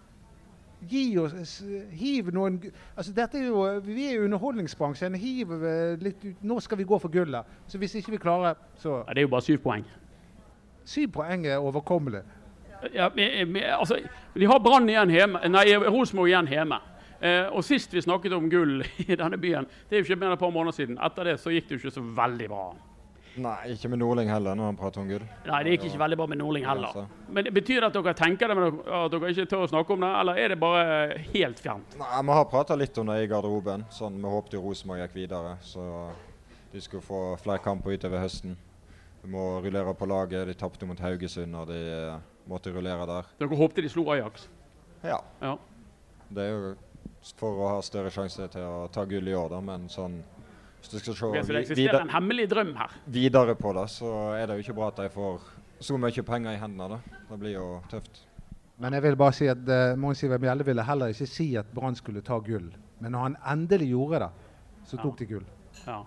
Gi 0.80 1.18
oss 1.18 1.62
Hiv 1.96 2.30
noen 2.34 2.58
altså 2.94 3.12
dette 3.16 3.38
er 3.40 3.48
jo, 3.48 3.64
Vi 3.84 4.08
er 4.10 4.18
jo 4.18 4.26
underholdningsbransjen. 4.28 5.16
Hiv 5.20 5.54
eh, 5.56 5.94
litt 6.02 6.24
ut 6.24 6.42
Nå 6.46 6.58
skal 6.60 6.80
vi 6.80 6.88
gå 6.88 6.98
for 7.02 7.12
gullet. 7.12 7.46
Så 7.66 7.80
hvis 7.80 7.96
ikke 8.00 8.16
vi 8.16 8.22
klarer, 8.22 8.58
så 8.80 9.02
ja, 9.02 9.14
Det 9.14 9.22
er 9.22 9.28
jo 9.28 9.34
bare 9.34 9.46
syv 9.46 9.62
poeng. 9.64 9.86
Syv 10.86 11.08
poeng 11.16 11.46
er 11.46 11.62
overkommelig. 11.62 12.22
Ja, 12.94 13.08
altså, 13.78 13.98
De 14.34 14.46
har 14.46 14.60
Brann 14.60 14.88
igjen 14.88 15.10
hjemme, 15.10 15.40
nei, 15.48 15.64
Rosenborg 15.88 16.28
igjen 16.28 16.50
hjemme. 16.52 16.78
Eh, 17.20 17.46
og 17.48 17.64
Sist 17.64 17.94
vi 17.94 18.02
snakket 18.04 18.34
om 18.36 18.50
gull 18.52 18.82
i 19.08 19.16
denne 19.16 19.38
byen, 19.40 19.66
det 19.88 19.96
er 19.96 20.02
jo 20.02 20.10
ikke 20.10 20.20
mer 20.20 20.30
enn 20.30 20.36
et 20.36 20.42
par 20.44 20.52
måneder 20.52 20.76
siden. 20.76 21.00
Etter 21.02 21.30
det 21.30 21.38
så 21.40 21.54
gikk 21.54 21.68
det 21.68 21.78
jo 21.78 21.82
ikke 21.84 21.96
så 21.96 22.04
veldig 22.20 22.50
bra. 22.52 22.66
Nei, 23.36 23.72
ikke 23.74 23.90
med 23.92 24.00
Nordling 24.00 24.30
heller, 24.32 24.56
når 24.56 24.70
han 24.70 24.78
prater 24.80 25.02
om 25.02 25.08
Gud. 25.10 25.24
Nei, 25.46 25.58
det 25.66 25.74
gikk 25.74 25.88
ikke 25.90 26.00
veldig 26.00 26.18
bra 26.20 26.26
med 26.32 26.40
Nordling 26.40 26.66
heller. 26.68 27.08
Men 27.28 27.48
det 27.48 27.52
Betyr 27.56 27.82
det 27.82 27.90
at 27.90 27.96
dere 27.98 28.14
tenker 28.16 28.48
det, 28.48 28.56
men 28.56 28.78
at 29.00 29.12
dere 29.12 29.32
ikke 29.32 29.48
tør 29.50 29.64
å 29.66 29.70
snakke 29.70 29.92
om 29.96 30.04
det, 30.04 30.12
eller 30.20 30.40
er 30.40 30.54
det 30.54 30.58
bare 30.60 31.18
helt 31.34 31.60
fjernt? 31.60 31.98
Nei, 32.00 32.22
Vi 32.28 32.38
har 32.38 32.46
prata 32.52 32.76
litt 32.78 32.98
om 33.02 33.10
det 33.12 33.18
i 33.24 33.28
garderoben. 33.30 33.84
Sånn, 33.92 34.16
Vi 34.22 34.32
håpet 34.36 34.56
jo 34.56 34.62
Rosenborg 34.64 35.04
gikk 35.04 35.18
videre, 35.18 35.56
så 35.64 35.84
de 36.72 36.80
skulle 36.84 37.04
få 37.04 37.20
flere 37.42 37.62
kamper 37.64 37.96
utover 37.96 38.24
høsten. 38.24 38.56
Vi 39.22 39.32
må 39.32 39.44
rullere 39.64 39.94
på 39.96 40.08
laget. 40.08 40.46
De 40.48 40.54
tapte 40.54 40.86
mot 40.88 41.00
Haugesund, 41.00 41.56
og 41.56 41.68
de 41.68 41.80
uh, 41.82 42.18
måtte 42.48 42.72
rullere 42.72 43.08
der. 43.08 43.30
Dere 43.40 43.60
håpte 43.60 43.84
de 43.84 43.90
slo 43.90 44.06
Ajax? 44.14 44.48
Ja. 45.02 45.20
ja. 45.42 45.56
Det 46.28 46.44
er 46.44 46.52
jo 46.52 46.74
for 47.36 47.58
å 47.58 47.70
ha 47.74 47.82
større 47.84 48.12
sjanse 48.14 48.46
til 48.52 48.62
å 48.62 48.86
ta 48.92 49.04
gull 49.08 49.28
i 49.28 49.34
år, 49.34 49.50
da, 49.50 49.60
men 49.64 49.88
sånn 49.90 50.20
hvis 50.86 50.94
du 50.94 50.98
skal 51.02 51.16
se 51.18 51.26
okay, 51.26 51.42
så 51.42 51.52
det 51.52 51.62
eksisterer 51.64 52.00
en 52.04 52.14
hemmelig 52.14 52.46
drøm 52.50 52.72
her? 52.78 52.94
Videre 53.10 53.56
på 53.58 53.72
det, 53.74 53.88
så 53.90 54.12
er 54.38 54.46
det 54.46 54.58
jo 54.58 54.66
ikke 54.66 54.76
bra 54.78 54.90
at 54.92 55.02
de 55.02 55.10
får 55.10 55.46
så 55.82 55.98
mye 56.00 56.22
penger 56.22 56.54
i 56.54 56.60
hendene. 56.60 56.96
da. 56.96 57.20
Det 57.30 57.38
blir 57.40 57.56
jo 57.56 57.66
tøft. 57.90 58.22
Men 58.78 58.92
jeg 58.92 59.02
vil 59.02 59.16
bare 59.16 59.32
si 59.32 59.48
at 59.48 59.62
uh, 59.68 59.98
Mons 59.98 60.22
Iver 60.22 60.38
Mjelde 60.38 60.66
ville 60.68 60.84
heller 60.84 61.12
ikke 61.12 61.26
si 61.26 61.54
at 61.56 61.68
Brann 61.74 61.96
skulle 61.96 62.22
ta 62.22 62.38
gull. 62.38 62.68
Men 63.00 63.12
når 63.12 63.24
han 63.24 63.36
endelig 63.52 63.88
gjorde 63.90 64.20
det, 64.26 64.30
så 64.86 65.00
tok 65.00 65.18
de 65.18 65.26
gull. 65.26 65.46
Ja. 65.86 66.02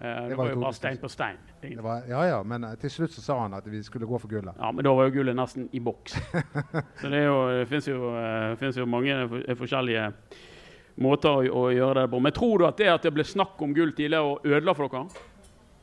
Uh, 0.00 0.06
det, 0.06 0.28
det, 0.30 0.36
var 0.38 0.50
jo 0.50 0.60
bare 0.62 0.74
stein 0.78 0.98
på 0.98 1.08
stein. 1.12 1.40
Var, 1.60 2.06
ja, 2.08 2.22
ja, 2.24 2.42
men 2.42 2.64
uh, 2.64 2.74
til 2.80 2.90
slutt 2.90 3.12
så 3.12 3.22
sa 3.22 3.40
han 3.42 3.54
at 3.58 3.66
vi 3.68 3.82
skulle 3.84 4.08
gå 4.08 4.18
for 4.18 4.30
gullet. 4.30 4.54
Ja, 4.56 4.70
Men 4.72 4.86
da 4.86 4.94
var 4.96 5.10
jo 5.10 5.18
gullet 5.18 5.36
nesten 5.36 5.68
i 5.72 5.82
boks. 5.84 6.16
så 7.02 7.10
det, 7.10 7.24
jo, 7.26 7.36
det 7.58 7.66
fins 7.68 7.90
jo, 7.90 8.14
uh, 8.14 8.78
jo, 8.78 8.86
mange 8.88 9.18
forskjellige 9.58 10.06
måter 11.02 11.32
å, 11.32 11.44
å, 11.62 11.64
gjøre 11.74 12.02
det 12.04 12.10
på. 12.12 12.20
Men 12.22 12.34
tror 12.36 12.60
du 12.60 12.66
at 12.68 12.78
det 12.80 12.90
at 12.92 13.06
det 13.06 13.12
ble 13.14 13.26
snakk 13.26 13.60
om 13.64 13.74
gull 13.76 13.94
tidligere, 13.96 14.36
og 14.36 14.46
ødela 14.46 14.74
for 14.76 14.92
dere? 14.92 15.26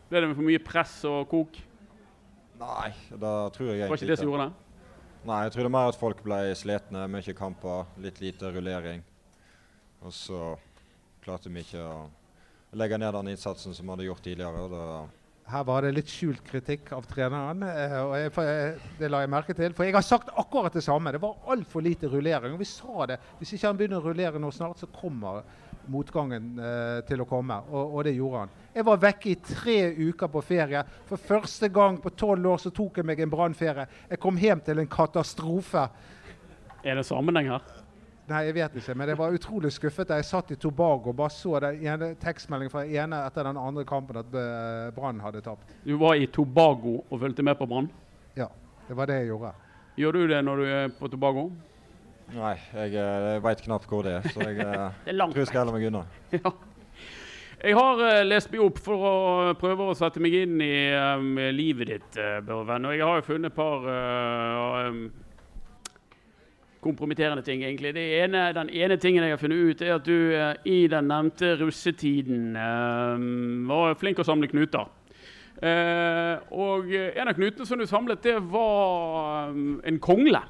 Ble 0.07 0.21
det 0.21 0.29
med 0.29 0.37
for 0.37 0.47
mye 0.47 0.63
press 0.63 0.95
og 1.09 1.27
kok? 1.31 1.59
Nei, 2.57 2.89
da 3.11 3.33
tror 3.53 3.69
jeg 3.69 3.83
egentlig 3.83 3.91
Var 3.91 4.01
ikke 4.01 4.11
det 4.13 4.19
som 4.21 4.31
gjorde 4.31 4.47
det? 4.47 4.63
Nei, 5.27 5.41
jeg 5.43 5.53
tror 5.53 5.65
det 5.65 5.69
er 5.69 5.75
mer 5.75 5.91
at 5.91 5.99
folk 5.99 6.23
ble 6.23 6.39
slitne. 6.55 7.03
Mye 7.11 7.35
kamper, 7.37 7.89
litt 8.01 8.21
lite 8.23 8.51
rullering. 8.53 9.03
Og 10.05 10.13
så 10.15 10.53
klarte 11.25 11.51
vi 11.51 11.65
ikke 11.65 11.83
å 11.83 11.97
legge 12.77 12.99
ned 13.01 13.15
den 13.17 13.33
innsatsen 13.33 13.75
som 13.75 13.85
vi 13.85 13.93
hadde 13.95 14.07
gjort 14.07 14.23
tidligere. 14.23 14.63
og 14.63 14.71
da 14.71 14.85
her 15.47 15.63
var 15.63 15.85
det 15.85 15.93
litt 15.95 16.09
skjult 16.11 16.41
kritikk 16.43 16.89
av 16.95 17.05
treneren. 17.07 17.61
Eh, 17.63 17.95
og 18.01 18.15
jeg, 18.19 18.31
jeg, 18.35 18.73
Det 18.99 19.09
la 19.11 19.21
jeg 19.23 19.31
merke 19.31 19.55
til. 19.55 19.75
For 19.77 19.87
jeg 19.87 19.95
har 19.95 20.03
sagt 20.03 20.33
akkurat 20.35 20.75
det 20.75 20.83
samme. 20.83 21.13
Det 21.15 21.21
var 21.23 21.39
altfor 21.53 21.85
lite 21.85 22.09
rullering. 22.11 22.57
Og 22.57 22.59
vi 22.59 22.67
sa 22.67 23.07
det. 23.07 23.19
Hvis 23.39 23.55
ikke 23.55 23.69
han 23.69 23.79
begynner 23.79 24.01
å 24.01 24.09
rullere 24.09 24.41
nå 24.43 24.51
snart, 24.51 24.81
så 24.81 24.91
kommer 24.91 25.45
motgangen 25.87 26.59
eh, 26.59 26.99
til 27.07 27.23
å 27.23 27.29
komme. 27.29 27.61
Og, 27.71 27.95
og, 27.95 28.03
det 28.03 28.17
gjorde 28.17 28.43
han. 28.43 28.53
Jeg 28.75 28.87
var 28.89 29.01
vekke 29.07 29.31
i 29.31 29.39
tre 29.39 29.77
uker 30.09 30.33
på 30.35 30.43
ferie. 30.43 30.83
For 31.07 31.27
første 31.31 31.71
gang 31.71 32.01
på 32.03 32.11
tolv 32.19 32.51
år 32.51 32.63
så 32.65 32.73
tok 32.75 32.99
jeg 32.99 33.07
meg 33.07 33.23
en 33.23 33.31
brannferie. 33.31 33.87
Jeg 34.11 34.23
kom 34.23 34.39
hjem 34.41 34.63
til 34.67 34.83
en 34.83 34.95
katastrofe. 34.99 35.87
Er 36.83 36.99
det 36.99 37.07
sammenheng 37.07 37.55
her? 37.55 37.76
Nei, 38.27 38.41
jeg 38.49 38.57
vet 38.57 38.73
ikke, 38.75 38.93
men 38.99 39.07
jeg 39.07 39.17
var 39.21 39.35
utrolig 39.37 39.69
skuffet 39.71 40.09
da 40.09 40.17
jeg 40.19 40.27
satt 40.27 40.49
i 40.51 40.57
Tobago 40.59 41.13
og 41.13 41.15
bare 41.15 41.31
så 41.31 41.61
den 41.63 41.85
ene 41.87 42.09
tekstmeldingen 42.19 42.73
fra 42.73 42.83
den 42.83 42.97
ene 42.99 43.21
etter 43.23 43.47
den 43.47 43.59
andre 43.61 43.85
kampen 43.87 44.19
at 44.19 44.33
eh, 44.35 44.89
Brann 44.95 45.21
hadde 45.23 45.39
tapt. 45.45 45.71
Du 45.85 45.93
var 46.01 46.19
i 46.19 46.27
Tobago 46.27 46.97
og 47.07 47.21
fulgte 47.21 47.45
med 47.47 47.55
på 47.55 47.69
Brann? 47.71 47.87
Ja, 48.35 48.49
det 48.89 48.97
var 48.99 49.07
det 49.07 49.21
jeg 49.21 49.29
gjorde. 49.31 49.53
Gjør 49.97 50.17
du 50.17 50.25
det 50.33 50.41
når 50.43 50.59
du 50.59 50.63
er 50.67 50.91
på 50.97 51.07
Tobago? 51.13 51.45
Nei, 52.33 52.57
jeg, 52.73 52.97
eh, 52.99 53.27
jeg 53.31 53.43
veit 53.45 53.63
knapt 53.63 53.87
hvor 53.87 54.03
det 54.03 54.17
er, 54.17 54.27
så 54.35 54.43
jeg 54.43 54.59
eh, 54.59 54.97
er 55.07 55.21
tror 55.21 55.39
jeg 55.39 55.51
skal 55.53 55.63
holde 55.63 55.77
meg 55.77 55.87
unna. 55.91 56.03
Ja. 56.41 56.51
Jeg 57.57 57.73
har 57.73 57.97
uh, 57.97 58.21
lest 58.21 58.51
meg 58.53 58.61
opp 58.61 58.77
for 58.85 59.01
å 59.01 59.13
prøve 59.57 59.87
å 59.89 59.95
sette 59.97 60.21
meg 60.21 60.35
inn 60.43 60.59
i 60.61 60.91
um, 60.93 61.39
livet 61.55 61.89
ditt, 61.89 62.19
uh, 62.19 62.35
Børven. 62.45 62.85
Og 62.85 62.93
jeg 62.93 63.01
har 63.01 63.17
jo 63.17 63.25
funnet 63.25 63.49
et 63.49 63.55
par 63.57 63.87
uh, 63.87 64.91
um, 64.91 64.99
kompromitterende 66.87 67.43
ting, 67.45 67.63
egentlig. 67.67 67.93
Ene, 67.95 68.47
den 68.55 68.71
ene 68.71 68.97
tingen 69.01 69.25
jeg 69.25 69.35
har 69.35 69.41
funnet 69.41 69.71
ut, 69.71 69.83
er 69.83 69.97
at 69.97 70.07
du 70.07 70.31
eh, 70.33 70.53
i 70.67 70.77
den 70.91 71.09
nevnte 71.11 71.55
russetiden 71.59 72.55
eh, 72.55 73.27
var 73.69 73.97
flink 73.99 74.21
å 74.23 74.27
samle 74.27 74.49
knuter. 74.51 74.87
Eh, 75.57 76.33
og 76.53 76.91
en 76.93 77.29
av 77.31 77.35
knutene 77.37 77.67
som 77.67 77.81
du 77.81 77.87
samlet, 77.89 78.21
det 78.23 78.37
var 78.53 79.53
um, 79.53 79.79
en 79.85 79.99
kongle. 79.99 80.43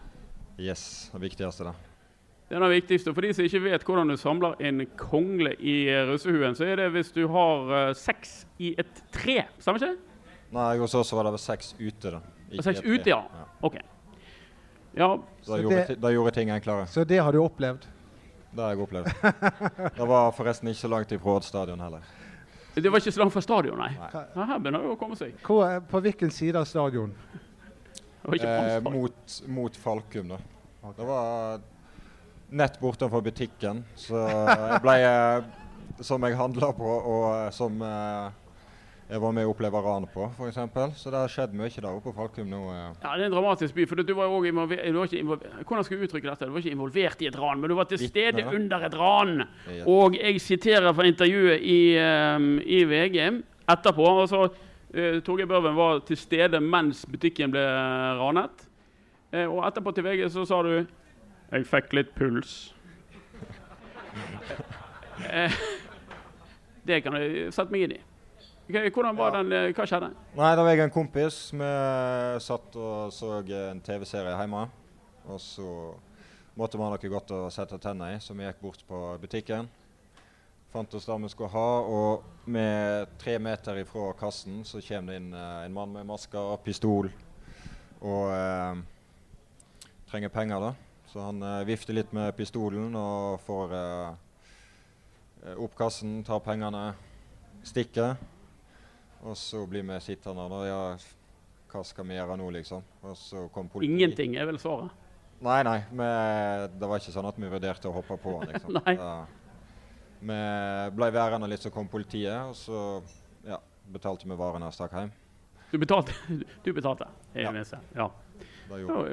Yes, 0.60 1.10
det 1.14 1.24
viktigste, 1.26 1.70
da. 1.70 1.76
Det 2.48 2.56
er 2.56 2.72
viktigste. 2.72 3.12
For 3.16 3.26
de 3.26 3.34
som 3.36 3.48
ikke 3.48 3.64
vet 3.66 3.84
hvordan 3.88 4.12
du 4.12 4.16
samler 4.20 4.56
en 4.64 4.86
kongle 5.00 5.52
i 5.60 5.82
russehuen, 6.08 6.56
så 6.56 6.70
er 6.70 6.80
det 6.80 6.92
hvis 6.96 7.12
du 7.16 7.26
har 7.32 7.72
uh, 7.72 7.92
seks 7.98 8.40
i 8.64 8.72
et 8.80 9.04
tre. 9.16 9.42
Stemmer 9.60 9.82
ikke 9.82 9.94
det? 9.94 10.18
Nei, 10.56 10.72
hos 10.80 10.96
oss 10.96 11.12
var 11.16 11.28
det 11.28 11.42
seks 11.44 11.74
ute. 11.80 12.14
da. 12.14 12.24
Seks 12.64 12.84
ute, 12.86 13.10
ja. 13.12 13.20
ja. 13.28 13.48
Ok. 13.68 13.82
Ja, 14.98 15.12
da 15.46 15.60
gjorde, 15.62 15.84
det, 15.88 15.96
da 16.02 16.12
gjorde 16.12 16.34
ting 16.36 16.50
enklere. 16.50 16.88
Så 16.90 17.04
det 17.08 17.20
har 17.22 17.36
du 17.36 17.40
opplevd? 17.44 17.86
Det 18.52 18.64
har 18.64 18.74
jeg 18.74 18.82
opplevd. 18.82 19.12
det 20.00 20.08
var 20.10 20.32
forresten 20.34 20.72
ikke 20.72 20.82
så 20.82 20.90
langt 20.92 21.12
ifra 21.14 21.36
stadion 21.46 21.84
heller. 21.86 22.06
Det 22.74 22.90
var 22.90 23.02
ikke 23.02 23.12
så 23.14 23.22
langt 23.22 23.34
fra 23.34 23.42
stadion, 23.42 23.78
nei? 23.82 23.92
nei. 23.98 24.24
Her 24.38 24.60
begynner 24.62 24.86
det 24.86 24.94
å 24.94 24.98
komme 25.00 25.18
seg. 25.18 25.38
Hvor, 25.46 25.80
på 25.90 26.02
hvilken 26.06 26.34
side 26.34 26.60
av 26.60 26.66
stadion? 26.70 27.14
Eh, 28.28 28.80
mot, 28.86 29.38
mot 29.48 29.78
Falkum, 29.78 30.34
da. 30.34 30.40
Okay. 30.82 30.98
Det 30.98 31.08
var 31.10 31.62
nett 32.50 32.80
bortenfor 32.80 33.22
butikken, 33.22 33.82
så 33.96 34.22
jeg 34.30 34.82
ble 34.84 34.94
eh, 35.04 35.48
Som 36.06 36.24
jeg 36.24 36.38
handla 36.38 36.70
på, 36.76 36.86
og 36.86 37.24
eh, 37.32 37.50
som 37.56 37.82
eh, 37.84 38.36
jeg 39.08 39.22
var 39.24 39.32
med 39.32 39.48
å 39.48 39.52
oppleve 39.54 39.80
ran 39.80 40.04
på, 40.12 40.26
f.eks. 40.36 40.58
Så 41.00 41.12
det 41.14 41.20
har 41.22 41.32
skjedd 41.32 41.54
mye 41.56 41.72
der 41.72 41.88
oppe 41.88 42.10
på 42.10 42.16
Falkum 42.18 42.50
nå. 42.52 42.60
Ja. 42.76 42.88
ja, 42.92 43.12
det 43.16 43.24
er 43.24 43.30
en 43.30 43.36
dramatisk 43.38 43.76
by. 43.78 43.86
for 43.88 44.04
du 44.04 44.14
var 44.18 44.28
jo 44.28 44.42
involver, 44.50 44.82
du 44.84 44.98
var 45.00 45.14
involver, 45.16 45.54
Hvordan 45.62 45.86
skal 45.88 45.96
jeg 45.96 46.10
uttrykke 46.10 46.28
dette? 46.28 46.48
Du 46.50 46.52
var 46.52 46.60
ikke 46.60 46.76
involvert 46.76 47.24
i 47.24 47.30
et 47.30 47.38
ran, 47.40 47.62
men 47.62 47.72
du 47.72 47.76
var 47.78 47.88
til 47.88 48.02
stede 48.02 48.42
Litt, 48.42 48.50
under 48.52 48.84
et 48.84 48.98
ran. 49.00 49.46
Ja. 49.72 49.86
Og 49.94 50.18
jeg 50.20 50.42
siterer 50.44 50.92
fra 50.98 51.06
intervjuet 51.08 51.64
i, 51.64 51.80
um, 52.04 52.50
i 52.60 52.82
VG 52.90 53.22
etterpå. 53.72 54.10
altså 54.26 54.42
uh, 54.50 55.22
Torgeir 55.24 55.48
Børven 55.48 55.80
var 55.80 56.04
til 56.04 56.20
stede 56.20 56.60
mens 56.60 57.06
butikken 57.08 57.56
ble 57.56 57.64
ranet. 58.20 58.68
Uh, 59.32 59.46
og 59.46 59.64
etterpå 59.70 59.96
til 59.96 60.04
VG 60.04 60.28
så 60.36 60.44
sa 60.46 60.60
du 60.68 60.84
'Jeg 61.48 61.66
fikk 61.66 61.94
litt 61.94 62.12
puls'. 62.20 62.74
uh, 65.32 65.58
det 66.88 67.04
kan 67.04 67.16
du 67.16 67.52
sette 67.56 67.72
meg 67.72 67.88
inn 67.88 67.96
i. 68.02 68.04
Hvordan 68.68 69.16
var 69.16 69.32
ja. 69.32 69.44
den, 69.44 69.54
eh, 69.56 69.74
Hva 69.76 69.86
skjedde? 69.88 70.12
Nei, 70.36 70.56
Da 70.56 70.64
var 70.64 70.76
jeg 70.76 70.84
en 70.84 70.92
kompis. 70.92 71.40
Vi 71.56 71.72
satt 72.44 72.76
og 72.76 73.14
så 73.16 73.40
en 73.40 73.82
TV-serie 73.82 74.36
hjemme. 74.36 74.68
Og 75.28 75.40
så 75.42 75.96
måtte 76.58 76.78
vi 76.78 76.84
ha 76.84 76.90
noe 76.90 77.12
godt 77.12 77.32
å 77.36 77.42
sette 77.54 77.78
tennene 77.80 78.16
i, 78.16 78.22
så 78.24 78.34
vi 78.34 78.48
gikk 78.48 78.64
bort 78.64 78.84
på 78.88 79.02
butikken. 79.22 79.68
Fant 80.74 80.94
oss 80.98 81.06
det 81.08 81.16
vi 81.24 81.30
skulle 81.32 81.54
ha, 81.54 81.68
og 81.80 82.48
med 82.52 83.14
tre 83.22 83.38
meter 83.40 83.80
ifra 83.80 84.10
kassen 84.20 84.66
så 84.68 84.82
kommer 84.84 85.14
det 85.14 85.22
inn 85.22 85.30
eh, 85.32 85.66
en 85.66 85.74
mann 85.74 85.94
med 85.96 86.08
maske 86.10 86.38
og 86.38 86.60
pistol 86.66 87.08
og 88.02 88.34
eh, 88.34 88.82
trenger 90.12 90.34
penger, 90.34 90.66
da. 90.68 90.74
Så 91.08 91.24
han 91.24 91.40
eh, 91.40 91.64
vifter 91.70 91.96
litt 91.96 92.12
med 92.16 92.36
pistolen 92.36 92.96
og 93.00 93.40
får 93.48 93.78
opp 95.56 95.78
kassen, 95.80 96.20
tar 96.28 96.42
pengene, 96.44 96.90
stikker. 97.64 98.18
Og 99.26 99.38
så 99.38 99.64
blir 99.70 99.86
vi 99.88 100.00
sittende 100.04 100.46
der. 100.52 100.68
Ja, 100.70 100.82
hva 101.72 101.84
skal 101.86 102.08
vi 102.08 102.16
gjøre 102.18 102.38
nå, 102.40 102.50
liksom? 102.60 102.86
Og 103.04 103.18
så 103.20 103.48
kom 103.54 103.70
politiet. 103.72 103.94
Ingenting 103.94 104.38
er 104.38 104.48
vel 104.50 104.60
svaret? 104.62 104.94
Nei, 105.44 105.60
nei. 105.68 105.78
Vi, 105.92 106.08
det 106.80 106.90
var 106.90 107.02
ikke 107.02 107.14
sånn 107.14 107.28
at 107.30 107.38
vi 107.38 107.50
vurderte 107.52 107.90
å 107.90 107.96
hoppe 107.98 108.18
på 108.22 108.38
han. 108.40 108.54
Liksom. 108.54 108.78
nei. 108.80 108.96
Da, 108.98 109.12
vi 110.18 110.38
ble 110.98 111.10
værende 111.14 111.50
litt, 111.50 111.66
så 111.66 111.74
kom 111.74 111.90
politiet, 111.92 112.38
og 112.50 112.56
så 112.58 112.80
ja, 113.46 113.60
betalte 113.94 114.30
vi 114.30 114.38
varene 114.38 114.70
og 114.70 114.74
stakk 114.74 114.96
hjem. 114.98 115.14
Du 115.72 115.78
betalte? 115.82 116.16
Du 116.66 116.72
betalte? 116.74 117.10
ja. 117.36 117.52
ja. 117.52 117.82
ja. 117.98 118.10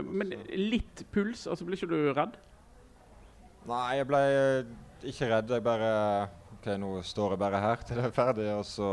Men 0.02 0.32
litt 0.54 1.04
puls, 1.14 1.46
altså 1.46 1.66
blir 1.66 1.78
ikke 1.78 1.90
du 1.92 2.12
redd? 2.14 2.38
Nei, 3.68 3.98
jeg 3.98 4.08
ble 4.08 4.22
ikke 5.08 5.28
redd. 5.30 5.52
Jeg 5.56 5.64
bare 5.64 5.90
OK, 6.56 6.70
nå 6.80 6.96
står 7.04 7.34
jeg 7.34 7.42
bare 7.44 7.60
her 7.62 7.84
til 7.84 8.00
det 8.00 8.08
er 8.08 8.16
ferdig, 8.16 8.48
og 8.54 8.64
så 8.68 8.90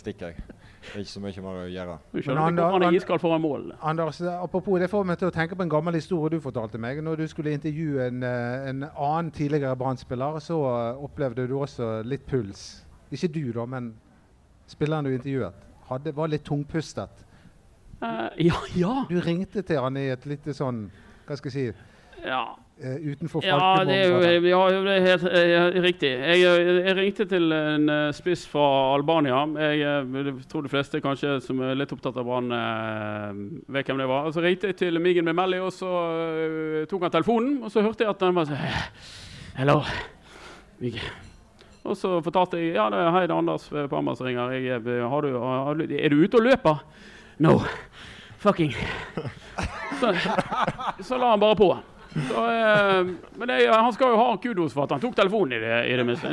stikker 0.00 0.32
jeg. 0.32 0.44
Det 0.80 0.94
er 0.94 1.02
ikke 1.04 1.12
så 1.12 1.22
mye 1.22 1.44
mer 1.44 1.58
å 1.60 1.64
gjøre. 1.68 1.96
Du 2.10 2.18
skjønner 2.18 2.54
hvorfor 2.56 2.76
han 2.76 2.84
er 2.88 2.96
iskald 2.96 3.22
foran 3.22 3.42
mål. 3.44 3.64
Anders, 3.92 4.20
apropos 4.32 4.80
det 4.80 4.88
får 4.90 5.08
meg 5.08 5.18
til 5.20 5.28
å 5.28 5.34
tenke 5.34 5.58
på 5.58 5.66
en 5.66 5.72
gammel 5.72 5.98
historie 5.98 6.34
du 6.34 6.44
fortalte 6.44 6.80
meg. 6.80 7.02
Når 7.04 7.20
du 7.20 7.26
skulle 7.30 7.52
intervjue 7.56 8.06
en, 8.06 8.22
eh, 8.24 8.68
en 8.70 8.86
annen 8.88 9.32
tidligere 9.36 9.76
brann 9.76 10.00
så 10.00 10.60
eh, 10.70 11.04
opplevde 11.04 11.46
du 11.48 11.58
også 11.58 12.00
litt 12.02 12.26
puls. 12.26 12.84
Ikke 13.10 13.28
du, 13.28 13.52
da, 13.52 13.66
men 13.66 13.92
spilleren 14.70 15.04
du 15.04 15.12
intervjuet. 15.12 15.68
Hadde, 15.90 16.14
var 16.16 16.30
litt 16.30 16.46
tungpustet. 16.46 17.26
Uh, 18.00 18.30
ja, 18.40 18.56
ja. 18.74 19.04
Du 19.10 19.20
ringte 19.20 19.62
til 19.62 19.80
han 19.82 19.96
i 20.00 20.06
et 20.08 20.22
lite 20.24 20.54
sånn 20.56 20.86
Hva 21.28 21.36
skal 21.36 21.52
jeg 21.52 21.74
si? 21.74 22.22
Ja. 22.24 22.56
Uh, 22.80 23.12
utenfor 23.12 23.44
ja, 23.44 23.84
det 23.84 23.96
jo, 24.08 24.20
ja, 24.24 24.60
det 24.72 24.92
er 24.94 25.02
helt 25.04 25.24
uh, 25.28 25.82
riktig. 25.84 26.10
Jeg, 26.16 26.40
jeg, 26.40 26.94
ringte 26.96 27.26
til 27.28 27.52
en 27.52 27.90
uh, 27.92 28.06
spiss 28.16 28.46
fra 28.48 28.62
Albania. 28.94 29.42
Jeg, 29.60 29.82
jeg, 29.82 30.32
tror 30.48 30.64
de 30.64 30.72
fleste 30.72 31.02
kanskje 31.04 31.34
som 31.44 31.60
er 31.60 31.76
litt 31.76 31.92
opptatt 31.92 32.16
av 32.16 32.24
Brann, 32.24 32.48
vet 33.68 33.90
hvem 33.90 34.00
det 34.00 34.06
var. 34.08 34.30
Så 34.32 34.40
ringte 34.40 34.70
jeg 34.70 34.78
til 34.80 34.96
Migen 34.96 35.28
Memelli, 35.28 35.60
og 35.60 35.74
så 35.76 35.90
tok 36.88 37.04
han 37.04 37.12
telefonen. 37.18 37.58
Og 37.60 37.74
så 37.74 37.84
hørte 37.84 38.06
jeg 38.06 38.14
at 38.14 38.24
han 38.24 38.40
var 38.40 38.48
sånn 38.48 38.64
Hello, 39.58 39.76
Migen. 40.80 41.04
Og 41.84 42.00
så 42.00 42.16
fortalte 42.24 42.62
jeg 42.62 42.78
ja, 42.78 42.88
det 42.92 43.04
er 43.04 43.12
hei, 43.12 43.26
det 43.26 43.36
er 43.36 43.42
Anders 43.42 43.68
Parma 43.92 44.16
som 44.16 44.30
ringer. 44.30 44.56
Jeg, 44.56 44.80
har 44.80 45.28
du, 45.28 45.36
har 45.36 45.84
er 45.84 46.16
du 46.16 46.24
ute 46.24 46.40
og 46.40 46.48
løper? 46.48 46.80
No. 47.44 47.58
Fucking. 48.40 48.72
Så, 50.00 50.14
så 51.04 51.16
la 51.20 51.34
han 51.34 51.40
bare 51.42 51.56
på. 51.58 51.66
Så, 52.14 52.46
eh, 52.50 53.10
men 53.38 53.48
det, 53.48 53.60
han 53.70 53.92
skal 53.94 54.14
jo 54.14 54.18
ha 54.18 54.32
kudos 54.42 54.74
for 54.74 54.86
at 54.86 54.96
han 54.96 55.02
tok 55.02 55.14
telefonen 55.18 55.58
i 55.58 55.62
det, 55.62 55.76
i 55.90 56.00
det 56.00 56.06
minste. 56.08 56.32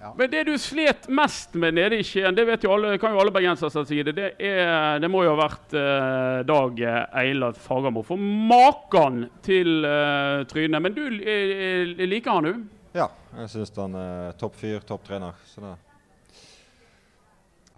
Ja. 0.00 0.12
Men 0.16 0.30
det 0.32 0.44
du 0.48 0.54
slet 0.58 1.08
mest 1.12 1.54
med 1.60 1.74
nede 1.76 1.98
i 2.00 2.04
Skien, 2.04 2.32
det 2.36 2.46
vet 2.48 2.62
jo 2.64 2.72
alle, 2.72 2.94
kan 3.00 3.12
jo 3.12 3.20
alle 3.20 3.32
bergensere 3.34 3.84
si 3.84 4.00
det, 4.04 4.14
det, 4.16 4.30
er, 4.40 4.96
det 5.02 5.10
må 5.12 5.26
jo 5.26 5.34
ha 5.34 5.40
vært 5.42 5.74
eh, 5.76 6.38
Dag 6.48 6.80
Eilert 7.20 7.60
Fagermo. 7.60 8.02
For 8.06 8.20
maken 8.20 9.26
til 9.44 9.84
eh, 9.84 10.40
trynet. 10.48 10.80
Men 10.80 10.96
du 10.96 11.04
eh, 11.20 11.92
liker 12.08 12.38
han, 12.38 12.48
du? 12.48 12.64
Ja, 12.96 13.10
jeg 13.42 13.52
syns 13.52 13.76
han 13.76 13.94
er 14.00 14.32
topp 14.40 14.56
fyr, 14.62 14.80
topp 14.88 15.04
trener. 15.08 15.36
Så 15.52 15.60
det 15.64 15.76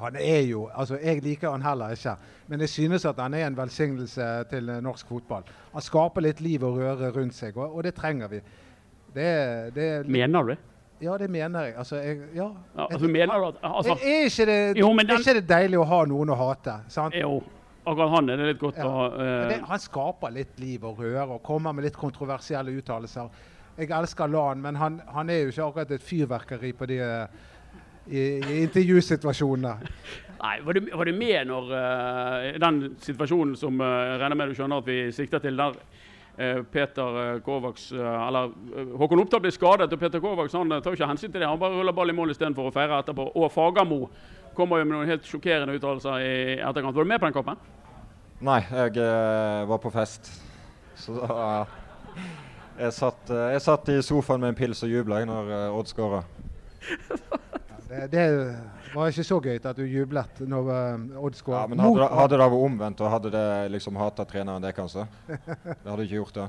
han 0.02 0.16
er 0.18 0.42
jo 0.48 0.66
altså 0.74 0.98
Jeg 1.02 1.22
liker 1.22 1.50
han 1.50 1.62
heller 1.62 1.94
ikke, 1.96 2.16
men 2.48 2.60
jeg 2.60 2.68
synes 2.68 3.04
at 3.08 3.20
han 3.22 3.34
er 3.34 3.46
en 3.46 3.56
velsignelse 3.56 4.28
til 4.50 4.74
norsk 4.82 5.08
fotball. 5.08 5.46
Han 5.72 5.82
skaper 5.82 6.24
litt 6.26 6.40
liv 6.40 6.64
og 6.64 6.78
røre 6.80 7.10
rundt 7.14 7.34
seg, 7.34 7.56
og, 7.56 7.76
og 7.76 7.86
det 7.86 7.94
trenger 7.94 8.28
vi. 8.28 8.42
Det, 9.14 9.30
det, 9.74 9.88
mener 10.08 10.42
du 10.42 10.54
det? 10.54 10.58
Ja, 11.02 11.16
det 11.18 11.30
mener 11.30 11.66
jeg. 11.66 11.74
Altså, 11.76 11.96
jeg 11.96 12.18
ja. 12.34 12.48
ja 12.76 12.86
altså, 12.90 13.08
mener 13.08 13.38
du 13.38 13.46
at 13.46 13.54
altså, 13.62 13.92
er, 13.92 14.24
ikke 14.24 14.46
det, 14.46 14.78
jo, 14.78 14.88
den, 14.88 15.10
er 15.10 15.18
ikke 15.18 15.34
det 15.40 15.48
deilig 15.48 15.80
å 15.82 15.86
ha 15.90 16.04
noen 16.06 16.30
å 16.30 16.38
hate? 16.38 16.76
sant? 16.92 17.16
Jo. 17.18 17.40
Akkurat 17.82 18.12
han 18.12 18.30
er 18.30 18.38
det 18.38 18.52
litt 18.52 18.60
godt 18.60 18.78
ja. 18.78 18.86
å 18.86 19.06
uh, 19.10 19.48
det, 19.50 19.56
Han 19.66 19.80
skaper 19.82 20.30
litt 20.30 20.60
liv 20.62 20.84
og 20.86 21.00
røre 21.02 21.26
og 21.34 21.42
kommer 21.42 21.74
med 21.74 21.88
litt 21.88 21.98
kontroversielle 21.98 22.70
uttalelser. 22.78 23.32
Jeg 23.74 23.90
elsker 23.96 24.30
LAN, 24.30 24.60
men 24.62 24.76
han, 24.78 25.00
han, 25.10 25.32
er 25.32 25.42
jo 25.42 25.50
ikke 25.50 25.66
akkurat 25.66 25.94
et 25.96 26.04
fyrverkeri 26.06 26.70
på 26.78 26.88
de 26.92 27.00
uh, 27.02 27.50
i, 28.06 28.20
i 28.20 28.62
intervjusituasjoner. 28.62 29.88
Nei, 30.42 30.60
Var 30.60 30.72
du, 30.72 30.88
var 30.94 31.04
du 31.04 31.12
med 31.14 31.46
når 31.46 31.68
uh, 31.70 32.46
den 32.58 32.78
situasjonen 33.02 33.54
som 33.56 33.78
uh, 33.78 34.16
regner 34.18 34.38
med 34.38 34.50
du 34.50 34.56
skjønner 34.58 34.82
at 34.82 34.88
vi 34.88 34.96
sikter 35.14 35.42
til, 35.42 35.58
der 35.58 35.76
uh, 35.78 36.62
Peter 36.72 37.38
Kovacs 37.46 37.92
eller 37.94 38.50
Håkon 38.98 39.22
Oppdal 39.22 39.44
blir 39.44 39.54
skadet, 39.54 39.92
og 39.92 40.00
Peter 40.00 40.22
Kovacs 40.22 40.56
han 40.58 40.74
tar 40.74 40.90
jo 40.90 40.98
ikke 40.98 41.10
hensyn 41.12 41.30
til 41.30 41.44
det. 41.44 41.48
Han 41.48 41.60
bare 41.62 41.78
ruller 41.78 41.94
ball 41.94 42.10
i 42.10 42.16
mål 42.16 42.34
istedenfor 42.34 42.72
å 42.72 42.74
feire 42.74 42.98
etterpå. 43.04 43.28
Og 43.38 43.52
Fagermo 43.54 44.00
kommer 44.56 44.82
jo 44.82 44.88
med 44.88 44.96
noen 44.96 45.12
helt 45.12 45.28
sjokkerende 45.28 45.78
uttalelser 45.78 46.26
i 46.26 46.34
etterkant. 46.58 46.96
Var 46.96 47.06
du 47.06 47.12
med 47.12 47.22
på 47.22 47.30
den 47.30 47.36
kampen? 47.38 47.62
Nei, 48.42 48.58
jeg 48.66 49.06
var 49.70 49.78
på 49.78 49.92
fest. 49.94 50.32
Så 50.98 51.14
da 51.14 51.62
jeg 52.80 52.96
satt, 52.96 53.30
jeg 53.30 53.62
satt, 53.62 53.94
i 53.94 54.02
sofaen 54.02 54.42
med 54.42 54.56
en 54.56 54.58
pils 54.58 54.82
og 54.82 54.90
jubla 54.90 55.22
når 55.28 55.54
Odd 55.70 55.92
skåra. 55.92 56.24
det, 58.12 58.24
var 58.94 59.12
ikke 59.12 59.24
så 59.26 59.38
gøy 59.42 59.58
at 59.58 59.78
du 59.78 59.84
jublet 59.84 60.42
når 60.48 60.70
Odd 61.20 61.38
skåra. 61.38 61.64
Ja, 61.64 61.70
men 61.70 61.82
hadde, 61.82 62.08
hadde, 62.08 62.34
det 62.34 62.40
vært 62.44 62.66
omvendt, 62.68 63.02
og 63.04 63.12
hadde 63.12 63.32
det 63.34 63.46
liksom 63.74 64.00
hata 64.00 64.26
treneren 64.28 64.64
det, 64.64 64.74
kanskje? 64.76 65.06
Det 65.28 65.88
hadde 65.88 66.06
ikke 66.06 66.20
gjort 66.20 66.38
det. 66.40 66.48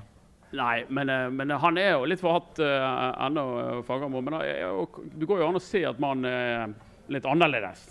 Nei, 0.53 0.83
men, 0.93 1.09
men, 1.33 1.49
han 1.57 1.79
er 1.81 1.95
jo 1.95 2.05
litt 2.05 2.21
forhatt 2.21 2.61
uh, 2.61 3.25
ennå, 3.25 3.43
Fagermo. 3.87 4.21
Men 4.21 4.37
uh, 4.37 5.01
du 5.17 5.25
går 5.25 5.41
jo 5.41 5.49
an 5.49 5.57
å 5.57 5.63
se 5.63 5.81
at 5.89 5.99
man 6.01 6.21
er 6.29 6.75
litt 7.11 7.25
annerledes. 7.25 7.87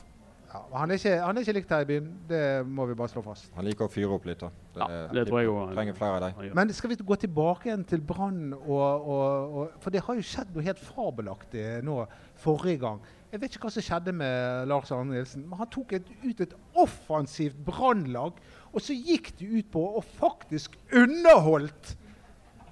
Ja, 0.53 0.61
han, 0.77 0.91
er 0.93 1.01
ikke, 1.01 1.13
han, 1.17 1.37
er 1.37 1.47
ikke, 1.47 1.55
likt 1.57 1.71
her 1.73 1.85
i 1.85 1.89
byen, 1.89 2.09
det 2.29 2.43
må 2.69 2.85
vi 2.91 2.97
bare 2.97 3.09
slå 3.09 3.23
fast. 3.25 3.49
Han 3.57 3.65
liker 3.65 3.89
å 3.89 3.93
fyre 3.93 4.19
opp 4.19 4.27
litt. 4.29 4.43
da. 4.43 4.51
Det, 4.75 4.85
ja, 4.85 5.07
det 5.17 5.25
tror 5.29 5.41
jeg 5.41 5.49
jo. 5.49 5.55
Trenger 5.73 5.97
flere 5.97 6.19
av 6.19 6.25
dem. 6.27 6.51
Men 6.59 6.73
skal 6.77 6.93
vi 6.93 6.99
gå 7.09 7.17
tilbake 7.23 7.71
igjen 7.71 7.87
til 7.89 8.03
Brann? 8.05 8.53
For 8.67 9.89
det 9.95 10.05
har 10.05 10.19
jo 10.19 10.27
skjedd 10.29 10.53
noe 10.53 10.67
helt 10.67 10.83
fabelaktig 10.91 11.65
nå 11.89 12.03
forrige 12.45 12.83
gang. 12.85 13.01
Jeg 13.33 13.41
vet 13.41 13.55
ikke 13.57 13.65
hva 13.65 13.73
som 13.73 13.85
skjedde 13.87 14.13
med 14.13 14.67
Lars 14.69 14.91
Arne 14.93 15.15
Nilsen, 15.15 15.47
men 15.49 15.57
han 15.63 15.69
tok 15.73 15.95
et, 15.97 16.09
ut 16.21 16.41
et 16.45 16.53
offensivt 16.77 17.57
Brannlag. 17.65 18.37
Og 18.73 18.85
så 18.85 18.93
gikk 18.93 19.31
de 19.39 19.49
ut 19.57 19.71
på 19.73 19.85
og 19.97 20.05
faktisk 20.19 20.77
underholdt 20.93 21.95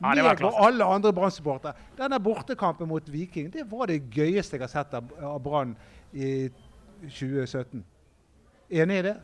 ja, 0.01 0.13
meg 0.21 0.43
og 0.45 0.59
alle 0.61 0.85
andre 0.85 1.15
Brann-supportere. 1.17 1.73
Denne 1.97 2.21
bortekampen 2.21 2.89
mot 2.89 3.09
Viking 3.09 3.49
det 3.53 3.65
var 3.73 3.89
det 3.89 4.03
gøyeste 4.13 4.59
jeg 4.59 4.67
har 4.67 4.73
sett 4.73 4.97
av, 4.97 5.09
av 5.33 5.41
Brann 5.45 5.73
i 6.13 6.51
2017. 7.09 7.81
Enig 8.83 9.01
i 9.01 9.07
det? 9.09 9.17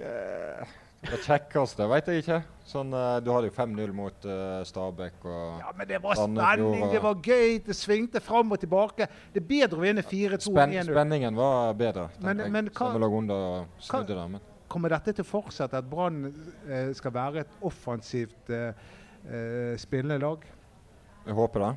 Uh, 0.00 0.78
det 1.00 1.18
kjekkeste 1.24 1.86
veit 1.88 2.08
jeg 2.10 2.20
ikke. 2.20 2.38
Sånn, 2.68 2.92
uh, 2.92 3.16
du 3.24 3.30
hadde 3.32 3.48
jo 3.48 3.54
5-0 3.56 3.94
mot 3.96 4.26
uh, 4.28 4.60
Stabæk 4.68 5.24
og 5.24 5.62
Ja, 5.62 5.72
Men 5.76 5.88
det 5.88 6.00
var 6.04 6.18
spenning, 6.20 6.84
det 6.92 7.00
var 7.02 7.22
gøy, 7.24 7.56
det 7.66 7.76
svingte 7.78 8.20
fram 8.22 8.52
og 8.52 8.60
tilbake. 8.60 9.08
Det 9.32 9.40
er 9.40 9.46
bedre 9.48 9.80
å 9.80 9.84
vinne 9.86 10.04
4-2 10.04 10.50
Spen, 10.50 10.76
Spenningen 10.90 11.38
var 11.38 11.72
bedre. 11.78 12.10
Men, 12.20 12.44
men 12.52 12.68
hva, 12.68 12.92
hva, 12.92 14.02
det, 14.04 14.18
men. 14.36 14.44
Kommer 14.70 14.92
dette 14.92 15.16
til 15.16 15.26
å 15.26 15.30
fortsette, 15.30 15.80
at 15.80 15.88
Brann 15.90 16.28
skal 16.94 17.14
være 17.16 17.42
et 17.42 17.56
offensivt 17.66 18.52
spillende 19.82 20.20
lag? 20.22 20.44
Jeg 21.24 21.34
håper 21.36 21.64
det. 21.64 21.72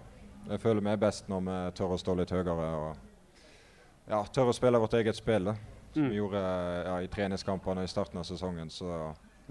Jeg 0.52 0.62
føler 0.62 0.86
meg 0.86 1.02
best 1.02 1.32
når 1.32 1.48
vi 1.48 1.58
tør 1.80 1.96
å 1.96 1.98
stå 1.98 2.20
litt 2.20 2.36
høyere. 2.36 2.54
og 2.54 4.12
ja, 4.12 4.20
tør 4.36 4.52
å 4.52 4.56
spille 4.56 4.82
vårt 4.84 4.94
eget 5.00 5.18
spill. 5.18 5.48
da. 5.48 5.56
Som 5.94 6.04
mm. 6.04 6.10
vi 6.10 6.18
gjorde 6.18 6.42
ja, 6.86 7.02
i 7.02 7.08
treningskampene 7.08 7.84
i 7.84 7.88
starten 7.88 8.20
av 8.20 8.26
sesongen. 8.28 8.70
Så. 8.70 8.90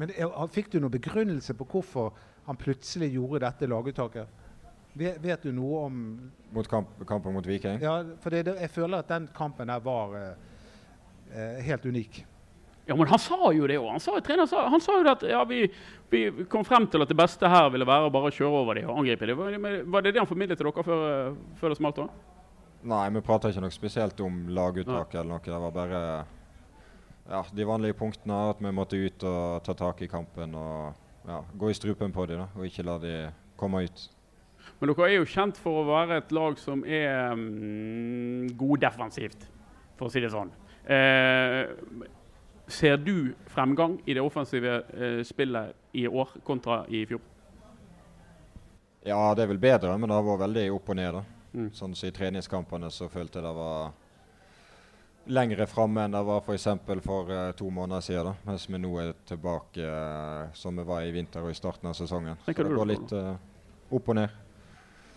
Men 0.00 0.10
Fikk 0.50 0.72
du 0.72 0.80
noen 0.80 0.92
begrunnelse 0.92 1.54
på 1.54 1.66
hvorfor 1.70 2.10
han 2.48 2.58
plutselig 2.58 3.12
gjorde 3.14 3.44
dette 3.46 3.68
laguttaket? 3.70 4.40
Vet, 4.92 5.20
vet 5.22 5.46
du 5.46 5.52
noe 5.56 5.86
om 5.86 6.00
Mot 6.52 6.66
kamp, 6.68 6.90
kampen 7.08 7.32
mot 7.32 7.46
Viking? 7.46 7.78
Ja, 7.80 8.02
for 8.20 8.34
det, 8.34 8.44
jeg 8.60 8.70
føler 8.74 9.00
at 9.00 9.08
den 9.08 9.30
kampen 9.32 9.70
der 9.72 9.80
var 9.80 10.12
eh, 10.18 10.34
eh 11.32 11.62
helt 11.64 11.86
unik. 11.86 12.24
Ja, 12.86 12.96
men 12.98 13.06
han 13.06 13.18
sa 13.22 13.38
jo 13.54 13.66
det 13.70 13.78
òg. 13.78 13.88
Han, 13.94 14.02
sa, 14.02 14.66
han 14.68 14.82
sa 14.82 14.98
jo 14.98 15.06
at 15.08 15.22
ja, 15.22 15.44
vi, 15.48 15.62
vi, 16.10 16.24
kom 16.50 16.64
frem 16.66 16.88
til 16.90 17.04
at 17.04 17.08
det 17.08 17.16
beste 17.16 17.48
her 17.48 17.70
ville 17.70 17.86
være 17.86 18.10
å 18.10 18.12
bare 18.12 18.32
kjøre 18.34 18.62
over 18.64 18.76
dem 18.76 18.90
og 18.90 18.98
angripe 19.00 19.28
dem. 19.30 19.38
Var, 19.38 19.78
var 19.86 20.04
det 20.04 20.12
det 20.12 20.20
han 20.20 20.28
formidlet 20.28 20.58
til 20.58 20.68
dere 20.68 20.84
før, 20.84 21.36
før 21.60 21.72
det 21.72 21.78
smalt? 21.78 22.02
da? 22.02 22.31
Nei, 22.82 23.02
vi 23.14 23.22
prata 23.22 23.50
ikke 23.52 23.62
noe 23.62 23.74
spesielt 23.74 24.20
om 24.24 24.48
laguttak 24.50 25.14
eller 25.14 25.36
noe. 25.36 25.44
Det 25.44 25.60
var 25.64 25.74
bare 25.74 26.00
ja, 27.28 27.44
de 27.54 27.66
vanlige 27.68 27.98
punktene. 27.98 28.38
At 28.50 28.62
vi 28.62 28.72
måtte 28.74 28.98
ut 28.98 29.26
og 29.28 29.62
ta 29.66 29.76
tak 29.78 30.02
i 30.02 30.10
kampen 30.10 30.56
og 30.58 31.28
ja, 31.28 31.38
gå 31.54 31.70
i 31.70 31.76
strupen 31.78 32.14
på 32.14 32.26
dem 32.26 32.42
og 32.48 32.66
ikke 32.66 32.86
la 32.86 32.98
dem 33.02 33.38
komme 33.60 33.84
ut. 33.86 34.08
Men 34.80 34.90
dere 34.90 35.08
er 35.08 35.16
jo 35.20 35.28
kjent 35.30 35.58
for 35.62 35.82
å 35.82 35.86
være 35.86 36.18
et 36.22 36.32
lag 36.34 36.58
som 36.58 36.82
er 36.86 37.34
mm, 37.38 38.54
god 38.58 38.82
defensivt, 38.82 39.46
for 39.98 40.08
å 40.08 40.12
si 40.12 40.22
det 40.22 40.30
sånn. 40.32 40.50
Eh, 40.90 41.70
ser 42.70 42.98
du 42.98 43.32
fremgang 43.50 43.98
i 44.06 44.16
det 44.16 44.22
offensive 44.22 44.80
eh, 44.94 45.20
spillet 45.26 45.98
i 45.98 46.06
år 46.08 46.34
kontra 46.46 46.82
i 46.90 47.04
fjor? 47.06 47.22
Ja, 49.06 49.18
det 49.34 49.44
er 49.44 49.50
vel 49.50 49.62
bedre, 49.62 49.94
men 49.98 50.10
det 50.10 50.18
har 50.18 50.26
vært 50.26 50.44
veldig 50.44 50.66
opp 50.76 50.90
og 50.94 50.98
ned. 50.98 51.18
da. 51.18 51.41
Mm. 51.52 51.68
Sånn 51.76 51.94
som 51.94 52.08
I 52.08 52.14
treningskampene 52.16 52.90
så 52.90 53.08
følte 53.12 53.40
jeg 53.40 53.46
det 53.46 53.56
var 53.56 53.92
lengre 55.30 55.66
framme 55.70 56.06
enn 56.06 56.14
det 56.16 56.22
var 56.26 56.40
f.eks. 56.42 56.68
for, 56.86 57.02
for 57.04 57.30
uh, 57.30 57.50
to 57.56 57.70
måneder 57.70 58.04
siden. 58.04 58.30
Da. 58.30 58.50
Mens 58.50 58.68
vi 58.68 58.80
nå 58.80 58.92
er 59.02 59.12
tilbake 59.28 59.86
uh, 59.86 60.52
som 60.58 60.78
vi 60.78 60.86
var 60.88 61.04
i 61.06 61.12
vinter 61.14 61.44
og 61.44 61.52
i 61.52 61.58
starten 61.58 61.90
av 61.90 61.98
sesongen. 61.98 62.40
Så 62.46 62.54
det 62.56 62.72
går 62.72 62.88
litt 62.90 63.12
uh, 63.14 63.34
opp 63.92 64.08
og 64.08 64.18
ned. 64.18 64.40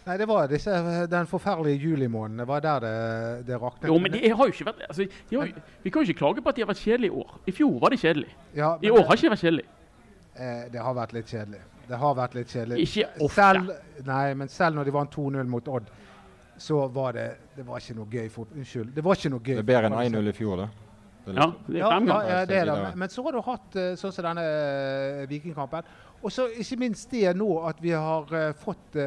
Nei, 0.06 0.20
det 0.22 0.28
var 0.30 0.46
disse, 0.46 0.72
den 1.10 1.26
forferdelige 1.26 1.82
julimåneden. 1.82 2.44
Det 2.44 2.48
var 2.48 2.60
der 2.62 2.84
det, 2.84 3.48
det 3.48 3.58
raknet. 3.58 3.88
Jo, 3.90 3.96
men 3.98 4.14
det 4.14 4.30
har 4.30 4.46
jo 4.46 4.54
ikke 4.54 4.68
vært 4.68 4.84
altså, 4.86 5.08
har, 5.32 5.54
Vi 5.82 5.90
kan 5.90 6.04
jo 6.04 6.12
ikke 6.12 6.20
klage 6.20 6.44
på 6.46 6.52
at 6.52 6.60
de 6.60 6.62
har 6.62 6.70
vært 6.70 6.84
kjedelige 6.84 7.10
i 7.10 7.24
år. 7.24 7.32
I 7.50 7.54
fjor 7.58 7.80
var 7.82 7.90
de 7.90 7.98
kjedelige. 7.98 8.38
Ja, 8.54 8.76
I 8.82 8.92
år 8.92 9.00
det, 9.00 9.08
har 9.08 9.18
ikke 9.18 9.26
de 9.26 9.32
vært 9.34 9.46
kjedelige. 9.48 9.72
Eh, 10.36 10.62
det 10.76 10.84
har 10.86 10.94
vært 11.00 11.16
litt 11.18 11.34
kjedelig. 11.34 11.62
Det 11.88 12.00
har 12.04 12.14
vært 12.20 12.38
litt 12.38 12.54
kjedelig. 12.54 12.86
Ikke 12.86 13.08
ofte. 13.26 13.34
Selv, 13.40 13.74
nei, 14.06 14.24
men 14.38 14.54
selv 14.54 14.78
når 14.78 14.92
de 14.92 14.94
vant 14.94 15.18
2-0 15.18 15.50
mot 15.56 15.74
Odd 15.80 15.90
så 16.58 16.88
var 16.88 17.14
det 17.14 17.28
Det 17.56 17.66
var 17.68 17.80
ikke 17.80 17.96
noe 17.98 18.10
gøy 18.12 18.30
fotball. 18.32 18.60
Unnskyld. 18.62 18.92
Det 18.96 19.04
var 19.04 19.20
ikke 19.20 19.32
noe 19.34 19.44
gøy. 19.44 19.56
Det 19.56 19.64
er 19.64 19.70
bedre 19.70 19.92
enn 19.92 20.16
1-0 20.16 20.32
i 20.32 20.36
fjor, 20.36 20.64
da. 20.64 20.68
Ja, 21.26 21.46
det 21.66 21.80
er 21.80 21.82
ja, 21.82 22.20
ja, 22.30 22.42
det 22.46 22.58
er 22.60 22.70
det. 22.70 22.92
Men 23.02 23.10
så 23.10 23.24
har 23.26 23.34
du 23.34 23.42
hatt 23.48 23.78
uh, 23.80 23.94
sånn 23.98 24.12
som 24.14 24.28
denne 24.28 24.44
uh, 24.46 25.24
Vikingkampen. 25.30 25.88
Og 26.22 26.34
så 26.34 26.46
ikke 26.54 26.78
minst 26.84 27.10
det 27.12 27.32
nå 27.38 27.48
at 27.66 27.82
vi 27.82 27.96
har 27.96 28.30
uh, 28.30 28.52
fått 28.62 29.00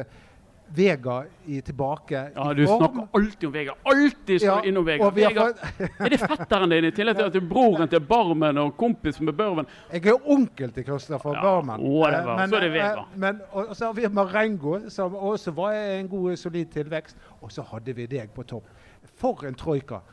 Vega 0.75 1.23
i, 1.45 1.61
tilbake 1.61 2.31
Ja, 2.35 2.53
du 2.53 2.67
snakker 2.67 3.07
alltid 3.11 3.47
om 3.47 3.53
Vega. 3.53 3.73
Alltid 3.83 4.41
skal 4.41 4.47
ja, 4.47 4.65
innom 4.65 4.85
Vega. 4.85 5.09
Vega 5.09 5.47
er 6.05 6.13
det 6.13 6.19
fetteren 6.21 6.69
din 6.69 6.85
i 6.85 6.91
tillegg 6.93 7.17
til 7.17 7.29
at 7.29 7.33
du 7.33 7.39
er 7.41 7.47
broren 7.49 7.89
til 7.89 8.03
Barmen 8.05 8.61
og 8.61 8.75
kompis 8.77 9.17
med 9.21 9.33
Børven? 9.37 9.67
Jeg 9.91 10.05
er 10.13 10.29
onkel 10.29 10.73
til 10.75 10.85
Kristoffer 10.85 11.33
ja, 11.37 11.41
Barmen. 11.41 11.81
Whatever. 11.81 12.37
Men, 12.37 12.53
så 12.53 12.59
er 12.59 12.65
det 12.67 12.71
Vega. 12.75 13.03
Eh, 13.03 13.19
men, 13.25 13.41
og, 13.51 13.75
så 13.75 13.89
har 13.89 13.97
vi 13.97 14.07
Marengo, 14.13 14.77
som 14.93 15.15
også 15.15 15.53
var 15.57 15.73
en 15.73 16.09
god, 16.09 16.35
solid 16.37 16.65
tilvekst. 16.73 17.17
Og 17.41 17.51
så 17.51 17.65
hadde 17.73 17.95
vi 17.97 18.05
deg 18.09 18.33
på 18.35 18.45
topp. 18.45 18.69
For 19.17 19.45
en 19.49 19.57
troika. 19.57 20.03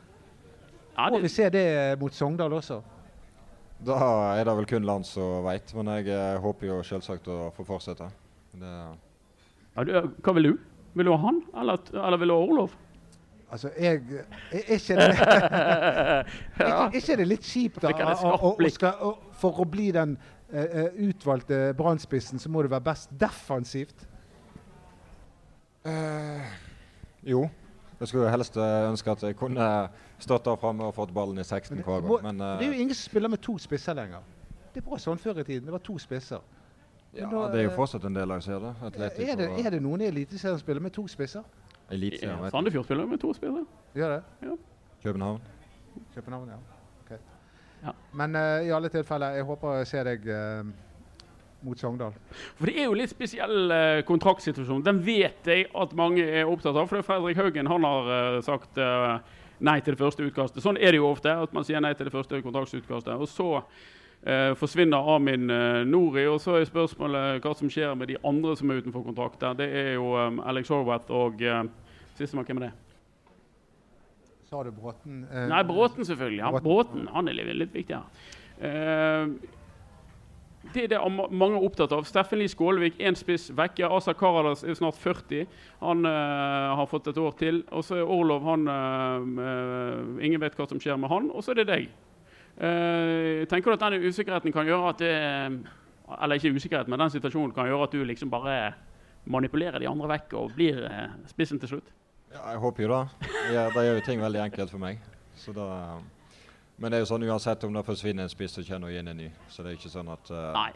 Ja, 0.96 1.10
Må 1.12 1.20
vi 1.20 1.28
se 1.28 1.50
det 1.52 1.66
mot 2.00 2.14
Sogndal 2.14 2.52
også? 2.56 2.80
Da 3.84 3.96
er 4.38 4.46
det 4.48 4.54
vel 4.56 4.68
kun 4.70 4.86
land 4.88 5.04
som 5.04 5.44
veit, 5.44 5.74
men 5.76 5.98
jeg 5.98 6.08
eh, 6.08 6.38
håper 6.40 6.70
jo 6.70 6.78
selvsagt 6.86 7.28
å 7.28 7.50
få 7.52 7.66
fortsette. 7.68 8.08
Det 8.56 8.70
du, 8.72 9.05
hva 9.76 10.32
vil 10.36 10.50
du? 10.50 10.58
Vil 10.96 11.08
du 11.08 11.12
ha 11.12 11.20
han, 11.20 11.42
eller, 11.60 11.80
eller 11.92 12.20
vil 12.22 12.32
du 12.32 12.34
ha 12.34 12.40
Orlov? 12.40 12.76
Altså, 13.50 13.70
jeg 13.78 14.02
Er 14.50 14.72
ikke 14.74 14.96
det, 14.96 15.18
er 16.66 16.90
ikke 16.94 17.16
det 17.16 17.26
litt 17.28 17.44
kjipt 17.46 17.82
da, 17.82 17.92
å, 17.92 18.54
å, 18.56 18.70
skal, 18.72 18.96
å, 19.06 19.12
For 19.38 19.60
å 19.62 19.66
bli 19.70 19.92
den 19.94 20.16
uh, 20.50 20.88
utvalgte 21.06 21.70
brannspissen, 21.78 22.42
så 22.42 22.50
må 22.50 22.64
du 22.64 22.70
være 22.72 22.88
best 22.88 23.12
defensivt? 23.20 24.08
Uh, 25.86 26.42
jo. 27.22 27.44
Jeg 28.00 28.10
skulle 28.10 28.32
helst 28.32 28.58
ønske 28.58 29.14
at 29.14 29.22
jeg 29.28 29.38
kunne 29.38 29.68
stått 30.18 30.44
der 30.48 30.58
framme 30.60 30.90
og 30.90 30.96
fått 30.96 31.14
ballen 31.14 31.38
i 31.38 31.44
16 31.46 31.78
hver 31.84 32.02
gang. 32.02 32.26
Men, 32.26 32.42
uh, 32.42 32.56
det 32.58 32.66
er 32.66 32.74
jo 32.74 32.82
ingen 32.82 32.98
som 32.98 33.12
spiller 33.12 33.30
med 33.30 33.44
to 33.44 33.54
spisser 33.62 33.94
lenger. 33.96 34.26
Det 34.74 34.82
var 34.84 35.00
sånn 35.00 35.22
før 35.22 35.40
i 35.40 35.46
tiden. 35.46 35.68
Det 35.68 35.76
var 35.76 35.84
to 35.86 35.96
spisser. 36.02 36.42
Ja, 37.16 37.28
da, 37.30 37.42
det 37.52 37.60
er 37.62 37.68
jo 37.70 37.74
fortsatt 37.76 38.04
en 38.08 38.16
del 38.16 38.28
lag 38.28 38.42
som 38.44 38.54
gjør 38.54 38.64
det. 38.66 38.72
Er 38.86 39.38
det, 39.40 39.48
er 39.64 39.76
det 39.76 39.82
noen 39.82 40.04
i 40.04 40.08
Eliteserien 40.10 40.58
som 40.58 40.62
spiller 40.62 40.84
med 40.84 40.94
to 40.96 41.06
spisser? 41.08 41.44
Eliteserien, 41.90 42.42
ja, 42.44 42.50
Sandefjord 42.52 42.84
spiller 42.88 43.06
med 43.08 43.20
to 43.22 43.30
spisser. 43.36 43.64
Gjør 43.96 44.16
det? 44.16 44.48
Ja. 44.48 44.56
København. 45.04 45.40
København, 46.14 46.50
ja. 46.52 46.58
Okay. 47.04 47.20
ja. 47.84 47.94
Men 48.20 48.36
uh, 48.36 48.66
i 48.66 48.74
alle 48.76 48.90
tilfeller, 48.92 49.38
jeg 49.38 49.48
håper 49.48 49.78
jeg 49.80 49.88
ser 49.92 50.10
deg 50.10 50.28
uh, 50.28 50.74
mot 51.64 51.80
Sogndal. 51.80 52.12
For 52.58 52.68
Det 52.68 52.76
er 52.80 52.90
jo 52.90 52.98
litt 52.98 53.14
spesiell 53.14 53.72
uh, 53.72 54.04
kontraktsituasjon. 54.08 54.84
Den 54.84 55.00
vet 55.06 55.48
jeg 55.48 55.70
at 55.72 55.96
mange 55.96 56.26
er 56.26 56.44
opptatt 56.44 56.76
av. 56.76 56.88
For 56.90 57.06
Fredrik 57.06 57.40
Haugen 57.40 57.72
han 57.72 57.88
har 57.88 58.40
sagt 58.44 58.80
nei 59.58 59.80
til 59.80 59.94
det 59.94 60.00
første 60.00 60.26
utkastet. 60.26 60.62
Sånn 60.64 60.78
er 60.80 60.92
det 60.92 61.00
jo 61.00 61.08
ofte, 61.08 61.32
at 61.32 61.52
man 61.56 61.64
sier 61.66 61.80
nei 61.80 61.94
til 61.96 62.08
det 62.08 62.14
første 62.14 62.40
kontraktsutkastet. 62.44 63.14
Og 63.16 63.28
så 63.30 63.48
eh, 63.60 63.64
forsvinner 64.58 65.10
Amin 65.14 65.50
eh, 65.50 65.84
Nori. 65.86 66.26
Og 66.26 66.40
så 66.42 66.56
er 66.58 66.66
spørsmålet 66.66 67.44
hva 67.44 67.52
som 67.54 67.70
skjer 67.70 67.94
med 67.94 68.10
de 68.10 68.18
andre 68.26 68.56
som 68.58 68.70
er 68.70 68.82
utenfor 68.82 69.04
kontrakt. 69.06 69.44
Det 69.58 69.68
er 69.68 69.92
jo 69.94 70.14
um, 70.18 70.40
Alex 70.42 70.72
Horwath 70.72 71.12
og 71.14 71.42
eh, 71.42 71.62
Sistemann, 72.18 72.46
hvem 72.48 72.62
er 72.62 72.68
det? 72.68 72.72
Sa 74.50 74.62
du 74.62 74.72
Bråten? 74.74 75.26
Eh, 75.30 75.46
Nei, 75.50 75.62
Bråten 75.66 76.06
selvfølgelig. 76.06 76.42
Ja, 76.42 76.50
Bråten 76.62 77.06
han 77.12 77.28
er 77.28 77.38
litt 77.38 77.74
viktig 77.74 78.00
her. 78.00 78.32
Eh, 78.58 79.52
det 80.74 80.84
er 80.84 80.88
det 80.96 81.00
mange 81.30 81.60
er 81.60 81.64
opptatt 81.66 81.92
av. 81.94 82.06
Steffen 82.08 82.40
Lie 82.40 82.50
Skålevik, 82.50 82.98
én 82.98 83.14
spiss 83.18 83.52
vekke. 83.54 83.86
Asa 83.86 84.14
Karadas 84.18 84.64
er 84.66 84.74
snart 84.74 84.98
40. 84.98 85.46
Han 85.80 86.02
uh, 86.02 86.74
har 86.80 86.88
fått 86.90 87.06
et 87.12 87.20
år 87.22 87.36
til. 87.38 87.60
Og 87.70 87.84
så 87.86 88.00
er 88.00 88.10
Orlov 88.10 88.42
han 88.48 88.66
uh, 88.66 90.18
Ingen 90.18 90.42
vet 90.42 90.58
hva 90.58 90.66
som 90.66 90.82
skjer 90.82 90.98
med 90.98 91.12
han. 91.12 91.30
Og 91.30 91.46
så 91.46 91.54
er 91.54 91.62
det 91.62 91.68
deg. 91.70 91.86
Tenker 92.56 93.68
du 93.68 93.74
at 93.74 93.82
denne 93.82 94.08
usikkerheten 94.08 94.52
kan 94.54 94.64
gjøre 94.64 94.88
at 94.88 95.00
det 95.02 95.10
Eller 96.22 96.38
ikke 96.38 96.54
usikkerhet, 96.56 96.88
men 96.88 97.02
den 97.02 97.10
situasjonen 97.10 97.52
kan 97.52 97.66
gjøre 97.66 97.84
at 97.84 97.92
du 97.92 98.04
liksom 98.04 98.30
bare 98.30 98.72
manipulerer 99.26 99.82
de 99.82 99.88
andre 99.90 100.08
vekk 100.08 100.36
og 100.38 100.52
blir 100.54 100.78
spissen 101.26 101.58
til 101.58 101.68
slutt? 101.68 101.88
Ja, 102.30 102.52
jeg 102.52 102.62
håper 102.62 102.82
jo 102.82 102.88
det. 102.92 103.28
Ja, 103.52 103.64
det 103.74 103.84
gjør 103.84 103.98
jo 103.98 104.04
ting 104.06 104.22
veldig 104.22 104.40
enkelt 104.44 104.70
for 104.70 104.78
meg. 104.78 105.02
Så 105.34 105.52
da 105.52 105.66
men 106.76 106.92
det 106.92 106.98
er 106.98 107.06
jo 107.06 107.08
sånn 107.08 107.24
uansett 107.24 107.62
om 107.64 107.76
det 107.76 107.82
forsvinner 107.86 108.26
en 108.26 108.32
spiss, 108.32 108.58
så 108.58 108.64
kjenner 108.64 108.92
du 108.92 108.98
inn 109.00 109.08
en 109.08 109.16
ny. 109.16 109.30
Så 109.48 109.64
det 109.64 109.72
er 109.72 109.78
ikke 109.78 109.92
sånn 109.92 110.10
at 110.12 110.28
uh, 110.28 110.50
Nei. 110.56 110.72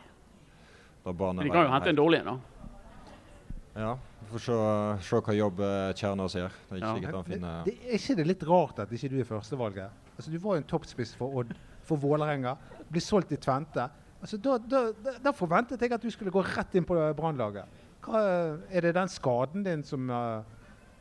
Men 1.04 1.40
de 1.40 1.48
kan 1.48 1.64
jo 1.64 1.72
hente 1.72 1.92
en 1.92 1.98
dårlig 1.98 2.20
en, 2.20 2.30
da. 2.30 2.70
Ja. 3.80 3.92
Vi 4.20 4.26
får 4.34 4.42
se, 4.44 4.56
se 5.06 5.20
hva 5.24 5.34
jobb 5.36 5.60
Kjerner 5.96 6.28
ser. 6.32 6.56
Det 6.68 6.74
er 6.74 6.80
ikke 6.80 6.88
ja. 6.88 6.94
sikkert 6.98 7.16
han 7.16 7.28
finner 7.28 7.62
det, 7.64 7.72
det, 7.72 7.88
Er 7.88 8.00
ikke 8.00 8.16
det 8.18 8.26
litt 8.28 8.44
rart 8.48 8.82
at 8.84 8.92
ikke 8.96 9.10
du 9.12 9.16
er 9.22 9.28
førstevalget? 9.28 10.02
Altså, 10.16 10.32
du 10.32 10.36
var 10.42 10.56
jo 10.58 10.62
en 10.62 10.68
toppspiss 10.68 11.14
for 11.16 11.40
Odd, 11.40 11.54
for 11.90 12.00
Vålerenga. 12.00 12.56
Blir 12.90 13.04
solgt 13.04 13.34
i 13.34 13.38
Tvente. 13.40 13.88
Altså, 14.20 14.36
da, 14.36 14.58
da, 14.58 14.82
da, 15.22 15.32
forventet 15.32 15.80
jeg 15.80 15.94
at 15.96 16.02
du 16.02 16.10
skulle 16.12 16.32
gå 16.34 16.42
rett 16.44 16.74
inn 16.76 16.86
på 16.86 16.96
Brannlaget. 17.16 17.78
Er 18.10 18.84
det 18.84 18.94
den 18.96 19.10
skaden 19.12 19.64
din 19.64 19.82
som 19.84 20.08
uh, 20.12 20.42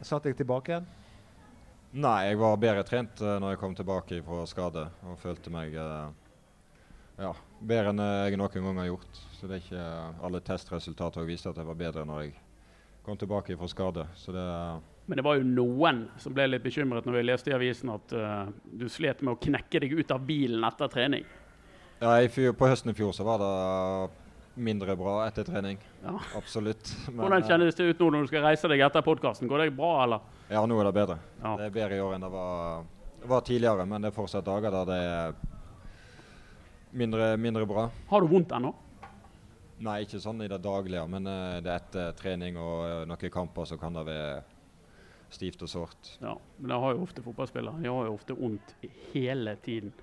satte 0.01 0.29
deg 0.29 0.39
tilbake 0.39 0.73
igjen? 0.73 0.87
Nei, 1.99 2.17
jeg 2.29 2.39
var 2.39 2.59
bedre 2.61 2.83
trent 2.87 3.21
uh, 3.23 3.37
når 3.41 3.55
jeg 3.55 3.61
kom 3.61 3.75
tilbake 3.75 4.19
fra 4.25 4.43
skade 4.47 4.85
og 5.07 5.19
følte 5.19 5.51
meg 5.51 5.75
uh, 5.75 6.11
ja, 7.19 7.33
bedre 7.59 7.93
enn 7.93 8.03
jeg 8.03 8.39
noen 8.39 8.69
gang 8.69 8.83
har 8.83 8.91
gjort. 8.91 9.23
Så 9.35 9.49
det 9.49 9.57
er 9.57 9.65
ikke 9.65 9.87
uh, 9.87 10.23
Alle 10.27 10.43
testresultater 10.45 11.27
viste 11.27 11.51
at 11.51 11.59
jeg 11.59 11.67
var 11.67 11.79
bedre 11.79 12.05
når 12.07 12.27
jeg 12.27 12.37
kom 13.03 13.19
tilbake 13.19 13.57
fra 13.59 13.71
skade. 13.71 14.07
Så 14.19 14.35
det 14.35 14.47
Men 15.09 15.17
det 15.17 15.25
var 15.25 15.39
jo 15.39 15.47
noen 15.47 16.03
som 16.21 16.35
ble 16.37 16.45
litt 16.51 16.61
bekymret 16.61 17.07
når 17.07 17.17
vi 17.17 17.25
leste 17.25 17.49
i 17.49 17.55
avisen 17.57 17.89
at 17.89 18.13
du 18.61 18.83
slet 18.93 19.23
med 19.25 19.33
å 19.33 19.39
knekke 19.41 19.81
deg 19.81 19.95
ut 19.97 20.11
av 20.13 20.21
bilen 20.21 20.61
etter 20.67 20.91
trening. 20.93 21.25
Ja, 21.99 22.13
fjor, 22.29 22.53
På 22.53 22.69
høsten 22.69 22.93
i 22.93 22.95
fjor 22.95 23.11
så 23.17 23.25
var 23.27 23.41
det 23.41 23.49
mindre 24.59 24.95
bra 24.95 25.27
etter 25.27 25.43
trening. 25.43 25.79
Ja. 26.03 26.19
Absolutt. 26.37 26.91
Men, 27.07 27.19
Hvordan 27.23 27.45
kjennes 27.47 27.75
det 27.75 27.87
ut 27.89 28.01
nå 28.03 28.09
når 28.13 28.25
du 28.25 28.31
skal 28.31 28.45
reise 28.45 28.71
deg 28.71 28.83
etter 28.85 29.03
podkasten? 29.05 29.49
Går 29.51 29.65
det 29.65 29.69
bra, 29.77 29.91
eller? 30.03 30.43
Ja, 30.49 30.65
nå 30.67 30.79
er 30.79 30.89
det 30.89 30.95
bedre. 30.95 31.17
Ja. 31.41 31.55
Det 31.59 31.69
er 31.69 31.75
bedre 31.75 31.97
i 31.97 32.03
år 32.03 32.15
enn 32.17 32.25
det 32.25 32.31
var, 32.33 32.85
var, 33.23 33.47
tidligere, 33.47 33.87
men 33.89 34.03
det 34.03 34.11
er 34.11 34.15
fortsatt 34.15 34.47
dager 34.47 34.75
der 34.75 34.87
det 34.89 34.99
er 35.07 35.33
mindre, 37.01 37.33
mindre 37.37 37.65
bra. 37.69 37.89
Har 38.11 38.23
du 38.23 38.31
vondt 38.31 38.55
ennå? 38.55 38.73
Nei, 39.79 40.01
ikke 40.03 40.19
sånn 40.19 40.43
i 40.43 40.49
det 40.51 40.59
daglige, 40.59 41.05
men 41.07 41.27
uh, 41.27 41.59
det 41.63 41.71
er 41.71 41.83
etter 41.83 42.15
trening 42.19 42.57
og 42.59 42.79
uh, 42.83 43.03
noen 43.07 43.31
kamper 43.31 43.67
så 43.69 43.77
kan 43.79 43.95
det 43.95 44.03
være 44.09 44.41
stivt 45.33 45.61
og 45.65 45.69
sårt. 45.69 46.11
Ja, 46.21 46.35
men 46.57 46.71
det 46.71 46.81
har 46.83 46.95
jo 46.95 47.05
ofte 47.05 47.23
fotballspillere. 47.25 47.81
De 47.83 47.89
har 47.91 48.09
jo 48.09 48.17
ofte 48.17 48.35
vondt 48.37 48.75
hele 49.13 49.55
tiden. 49.65 49.93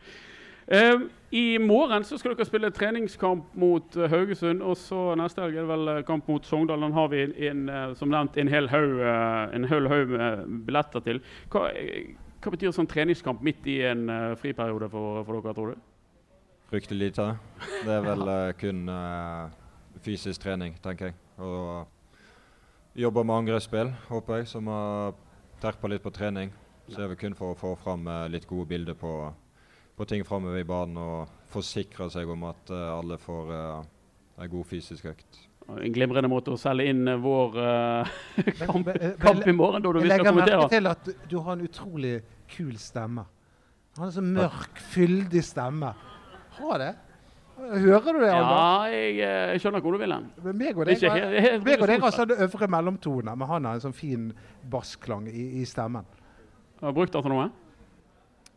Uh, 0.67 1.07
I 1.31 1.59
morgen 1.59 2.05
så 2.05 2.19
skal 2.19 2.33
dere 2.35 2.47
spille 2.49 2.73
treningskamp 2.75 3.53
mot 3.55 3.97
uh, 3.97 4.09
Haugesund. 4.11 4.65
Og 4.67 4.75
så 4.81 5.15
neste 5.19 5.45
helg 5.45 5.61
er 5.61 5.63
det 5.63 5.71
vel 5.71 5.91
uh, 5.93 6.03
kamp 6.07 6.27
mot 6.29 6.47
Sogndal. 6.47 6.83
Den 6.83 6.97
har 6.97 7.11
vi 7.13 7.23
en, 7.49 7.67
som 7.99 8.11
nevnt 8.11 8.39
en 8.39 8.51
hel 8.51 8.71
haug 8.73 9.03
en 9.55 9.69
hel 9.71 9.87
haug 9.91 10.15
med 10.17 10.47
billetter 10.67 11.05
til. 11.07 11.23
Hva, 11.53 11.69
hva, 11.71 12.55
betyr 12.55 12.75
sånn 12.75 12.91
treningskamp 12.91 13.45
midt 13.47 13.67
i 13.71 13.81
en 13.87 14.09
friperiode 14.41 14.91
for, 14.91 15.23
for, 15.27 15.39
dere, 15.39 15.55
tror 15.55 15.75
du? 15.75 15.85
Fryktelig 16.73 17.13
lite. 17.13 17.29
Det 17.87 17.95
er 17.95 18.03
vel 18.03 18.31
kun 18.59 18.89
fysisk 20.03 20.43
trening, 20.43 20.75
tenker 20.83 21.13
jeg. 21.13 21.19
Og 21.39 21.87
jobber 22.97 23.27
med 23.29 23.43
angrepsspill, 23.43 23.91
håper 24.09 24.41
jeg, 24.41 24.51
som 24.51 24.69
har 24.73 25.17
terpa 25.61 25.91
litt 25.93 26.05
på 26.05 26.13
trening. 26.15 26.53
Så 26.89 27.03
er 27.03 27.11
det 27.11 27.19
kun 27.21 27.35
for 27.37 27.53
å 27.53 27.59
få 27.59 27.75
fram 27.81 28.07
litt 28.31 28.47
gode 28.49 28.69
bilder 28.71 28.97
på 28.99 29.13
på 29.97 30.05
ting 30.05 30.25
framover 30.25 30.61
i 30.61 30.65
banen 30.69 30.99
og 31.01 31.37
forsikre 31.53 32.09
seg 32.13 32.29
om 32.29 32.45
at 32.51 32.73
uh, 32.73 32.99
alle 32.99 33.17
får 33.21 33.53
uh, 33.53 33.85
en 34.37 34.51
god 34.53 34.69
fysisk 34.69 35.09
økt. 35.09 35.39
En 35.73 35.95
glimrende 35.95 36.29
måte 36.31 36.53
å 36.53 36.59
selge 36.61 36.91
inn 36.93 37.09
uh, 37.09 37.17
vår 37.23 37.57
kamp, 38.61 38.93
kamp, 39.23 39.47
i 39.49 39.57
morgen. 39.57 39.83
Da, 39.83 39.95
jeg 40.03 40.11
legger 40.13 40.37
merke 40.37 40.69
til 40.75 40.91
at 40.93 41.11
du 41.31 41.39
har 41.41 41.57
en 41.57 41.65
utrolig 41.65 42.19
kul 42.53 42.77
stemme. 42.81 43.25
Han 43.97 44.05
har 44.05 44.13
en 44.13 44.19
så 44.19 44.27
mørk, 44.27 44.85
fyldig 44.93 45.43
stemme. 45.45 45.95
Har 46.59 46.83
det? 46.83 46.93
Hører 47.57 48.13
du 48.13 48.21
det? 48.21 48.31
Alvar? 48.31 48.89
Ja, 48.91 48.93
jeg, 48.93 49.15
jeg, 49.19 49.61
skjønner 49.63 49.83
hvor 49.85 49.97
du 49.97 50.01
vil 50.03 50.13
hen. 50.13 50.27
Meg 50.45 50.77
og 50.77 51.87
deg 51.89 52.03
har 52.03 52.15
sånn 52.15 52.35
øvre 52.37 52.69
mellomtone, 52.71 53.33
men 53.33 53.49
han 53.49 53.69
har 53.69 53.79
en 53.79 53.85
sånn 53.87 53.97
fin 53.97 54.29
bassklang 54.71 55.25
i, 55.31 55.47
i 55.63 55.65
stemmen. 55.69 56.05
Har 56.83 56.93
du 56.93 56.99
brukt 56.99 57.15
det 57.17 57.23
til 57.25 57.33
noe? 57.33 57.49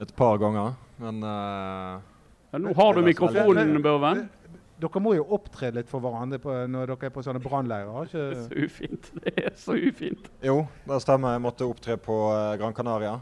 Et 0.03 0.11
par 0.15 0.37
ganger, 0.39 0.75
men 0.99 1.23
uh, 1.23 2.03
ja, 2.51 2.59
Nå 2.59 2.75
har 2.75 2.99
du 2.99 3.01
mikrofonen, 3.07 3.79
Børven. 3.83 4.27
Dere 4.79 5.01
må 5.03 5.11
jo 5.17 5.25
opptre 5.35 5.73
litt 5.75 5.89
for 5.91 5.99
hverandre 6.03 6.39
på, 6.39 6.53
når 6.71 6.93
dere 6.93 7.09
er 7.09 7.15
på 7.15 7.23
sånne 7.23 7.41
brannleirer. 7.43 8.11
Det 8.11 8.21
er 8.23 8.45
så 8.45 8.61
ufint. 8.63 9.09
Det 9.19 9.33
er 9.35 9.57
så 9.59 9.75
ufint. 9.75 10.29
Jo, 10.43 10.61
det 10.87 11.01
stemmer. 11.03 11.35
Jeg 11.35 11.43
måtte 11.43 11.67
opptre 11.67 11.97
på 11.99 12.15
uh, 12.31 12.55
Gran 12.59 12.75
Canaria. 12.75 13.17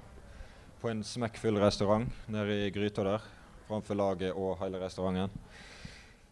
På 0.77 0.91
en 0.91 1.01
smekkfull 1.05 1.57
restaurant 1.61 2.29
nede 2.29 2.59
i 2.67 2.69
gryta 2.73 3.05
der. 3.07 3.25
Framfor 3.67 3.97
laget 3.97 4.37
og 4.37 4.59
hele 4.61 4.83
restauranten. 4.83 5.33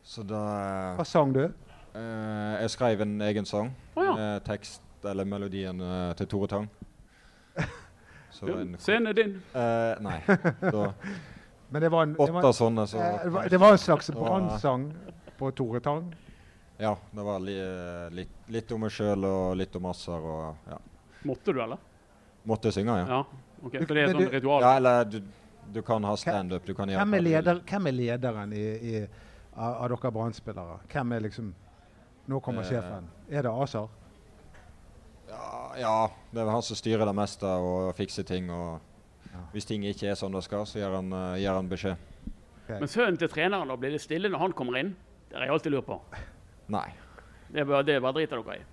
Så 0.05 0.23
da 0.23 0.39
uh, 0.39 0.95
Hva 0.99 1.05
sang 1.09 1.33
du? 1.33 1.43
Uh, 1.95 2.53
jeg 2.61 2.73
skrev 2.75 3.01
en 3.01 3.15
egen 3.25 3.47
sang. 3.49 3.71
Oh, 3.95 4.03
ja. 4.05 4.35
tekst 4.45 4.83
eller 5.05 5.25
melodien 5.25 5.81
til 6.17 6.27
Tore 6.29 6.49
Tang. 6.49 6.67
Scenen 8.35 9.09
er 9.09 9.17
din. 9.17 9.35
Uh, 9.53 9.95
nei. 10.03 10.19
Da, 10.61 10.91
Men 11.69 11.81
det 11.81 11.89
var 11.89 12.05
en, 12.05 12.13
åtte 12.17 12.33
var, 12.35 12.53
sånne, 12.53 12.85
så 12.87 13.01
det 13.01 13.31
var, 13.33 13.47
det 13.49 13.59
var 13.61 13.73
en 13.73 13.81
slags 13.81 14.11
brannsang 14.13 14.85
på 15.39 15.49
Tore 15.57 15.81
Tang? 15.83 16.11
Ja. 16.77 16.93
Det 17.11 17.25
var 17.25 17.41
li, 17.41 17.55
litt, 18.15 18.35
litt, 18.53 18.71
om 18.75 18.85
meg 18.85 18.93
sjøl 18.93 19.25
og 19.25 19.55
litt 19.57 19.75
om 19.79 19.89
Asser. 19.89 20.29
Og, 20.35 20.69
ja. 20.69 20.79
Måtte 21.25 21.55
du, 21.55 21.61
eller? 21.63 21.81
Måtte 22.45 22.69
jeg 22.69 22.79
synge, 22.79 22.99
ja. 23.01 23.05
ja. 23.17 23.45
Okay, 23.65 23.85
for 23.85 23.97
det 23.97 24.03
er 24.03 24.13
sånn 24.13 24.33
ritual? 24.35 24.65
Ja, 24.65 24.73
eller 24.77 25.07
du, 25.09 25.19
du 25.73 25.81
kan 25.85 26.05
ha 26.05 26.13
standup. 26.19 26.67
Hvem, 26.67 26.93
hvem 26.93 27.89
er 27.89 27.97
lederen 27.97 28.53
i, 28.53 28.65
i, 28.91 29.05
av, 29.55 29.73
av 29.73 29.89
dere 29.89 30.11
brann 30.11 30.33
Hvem 30.91 31.11
er 31.11 31.19
liksom 31.27 31.53
Nå 32.27 32.39
kommer 32.41 32.63
eh, 32.63 32.69
sjefen. 32.69 33.07
Er 33.29 33.45
det 33.45 33.51
Asar? 33.51 33.87
Ja, 35.29 35.73
ja, 35.77 36.11
det 36.31 36.41
er 36.41 36.49
han 36.49 36.63
som 36.65 36.77
styrer 36.77 37.05
det 37.05 37.13
meste 37.13 37.45
og 37.45 37.93
fikser 37.97 38.25
ting. 38.25 38.49
og 38.49 38.79
ja. 39.29 39.43
Hvis 39.51 39.65
ting 39.69 39.85
ikke 39.85 40.09
er 40.09 40.15
som 40.17 40.33
det 40.33 40.41
skal, 40.45 40.65
så 40.65 40.79
gir 40.79 40.95
han, 40.95 41.11
uh, 41.13 41.35
gir 41.37 41.53
han 41.53 41.69
beskjed. 41.69 42.01
Okay. 42.63 42.79
Men 42.79 42.89
sønnen 42.89 43.19
til 43.21 43.29
treneren, 43.29 43.69
da, 43.69 43.77
blir 43.77 43.93
det 43.93 44.01
stille 44.01 44.31
når 44.31 44.41
han 44.41 44.55
kommer 44.57 44.79
inn? 44.79 44.95
Det 45.29 45.37
har 45.37 45.45
jeg 45.45 45.53
alltid 45.53 45.75
lurt 45.75 45.85
på. 45.85 45.99
Nei. 46.77 46.87
Det 47.51 47.61
er 47.61 47.69
bare, 47.69 47.85
det 47.85 47.99
bare 48.01 48.17
driter 48.17 48.41
dere 48.41 48.57
i? 48.57 48.65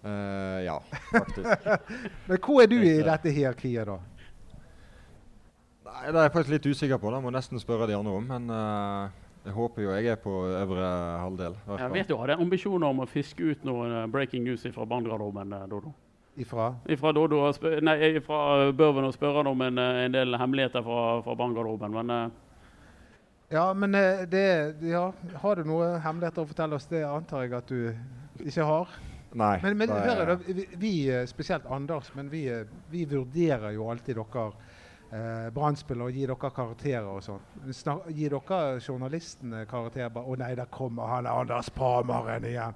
Uh, 0.00 0.58
ja, 0.64 0.76
faktisk. 1.08 1.66
Men 2.28 2.44
hvor 2.44 2.60
er 2.62 2.68
du 2.68 2.76
i 2.80 2.94
dette 3.04 3.32
hierarkiet, 3.32 3.88
da? 3.88 3.98
Nei, 5.88 6.04
Det 6.10 6.14
er 6.14 6.22
jeg 6.28 6.36
faktisk 6.36 6.54
litt 6.58 6.70
usikker 6.74 7.00
på. 7.00 7.14
Det 7.14 7.24
må 7.24 7.32
nesten 7.32 7.60
spørre 7.60 7.88
de 7.88 7.96
andre 7.96 8.20
om. 8.20 8.28
Men 8.34 8.52
uh, 8.52 9.29
jeg 9.44 9.54
håper 9.56 9.82
jo 9.82 9.92
jeg 9.96 10.12
er 10.12 10.18
på 10.20 10.32
øvre 10.44 10.86
halvdel. 11.22 11.56
Jeg 11.78 11.92
vet 11.94 12.08
du 12.08 12.16
hadde 12.20 12.36
ambisjoner 12.42 12.92
om 12.92 13.00
å 13.00 13.08
fiske 13.08 13.40
ut 13.54 13.64
noe 13.64 13.86
eh, 13.88 14.06
breaking 14.12 14.44
news 14.44 14.66
fra 14.74 14.84
barnegarderoben, 14.84 15.54
eh, 15.56 15.66
Dodo? 15.70 15.94
Ifra? 16.40 16.74
Ifra, 16.88 17.12
Dodo, 17.16 17.40
nei, 17.84 17.96
ifra 18.20 18.70
Børven 18.76 19.08
og 19.08 19.14
spørre 19.16 19.46
om 19.48 19.64
en, 19.64 19.80
eh, 19.80 20.04
en, 20.04 20.14
del 20.14 20.36
hemmeligheter 20.36 20.84
fra, 20.84 21.04
fra 21.24 21.36
barnegarderoben, 21.40 21.96
men 21.96 22.32
Ja, 23.50 23.72
men 23.74 23.92
det 24.30 24.76
ja, 24.86 25.12
Har 25.42 25.56
du 25.56 25.64
noen 25.66 25.96
hemmeligheter 26.04 26.44
å 26.44 26.50
fortelle 26.52 26.76
oss? 26.76 26.86
Det 26.86 27.00
antar 27.02 27.48
jeg 27.48 27.56
at 27.56 27.72
du 27.72 28.44
ikke 28.46 28.66
har. 28.68 28.92
Nei. 29.34 29.56
Men, 29.62 29.76
men 29.78 29.90
hør, 29.90 30.36
vi, 30.44 30.66
vi, 30.78 30.92
spesielt 31.26 31.66
Anders, 31.66 32.12
men 32.14 32.30
vi, 32.30 32.44
vi 32.90 33.06
vurderer 33.10 33.72
jo 33.74 33.88
alltid 33.90 34.20
dere 34.20 34.50
eh, 35.12 35.50
Brann-spillere 35.54 36.06
og 36.06 36.16
gi 36.16 36.26
dere 36.26 36.50
karakterer 36.54 37.10
og 37.10 37.22
sånn. 37.24 37.42
Gi 38.14 38.28
dere 38.28 38.80
journalistene 38.80 39.66
karakterer. 39.66 40.08
bare 40.08 40.24
'Å 40.24 40.38
nei, 40.38 40.54
der 40.54 40.66
kommer 40.70 41.06
han 41.06 41.26
Anders 41.26 41.70
Pramaren 41.70 42.44
igjen.' 42.44 42.74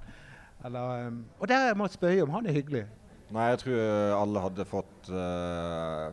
Eller, 0.65 1.07
um, 1.07 1.25
og 1.39 1.49
der 1.49 1.71
er 1.71 1.75
Mats 1.75 1.97
Bøye, 1.97 2.23
om 2.23 2.31
han 2.31 2.47
er 2.47 2.53
hyggelig. 2.53 2.87
Nei, 3.31 3.49
jeg 3.53 3.59
tror 3.59 3.81
alle 4.17 4.41
hadde 4.41 4.65
fått 4.65 5.11
uh, 5.11 6.13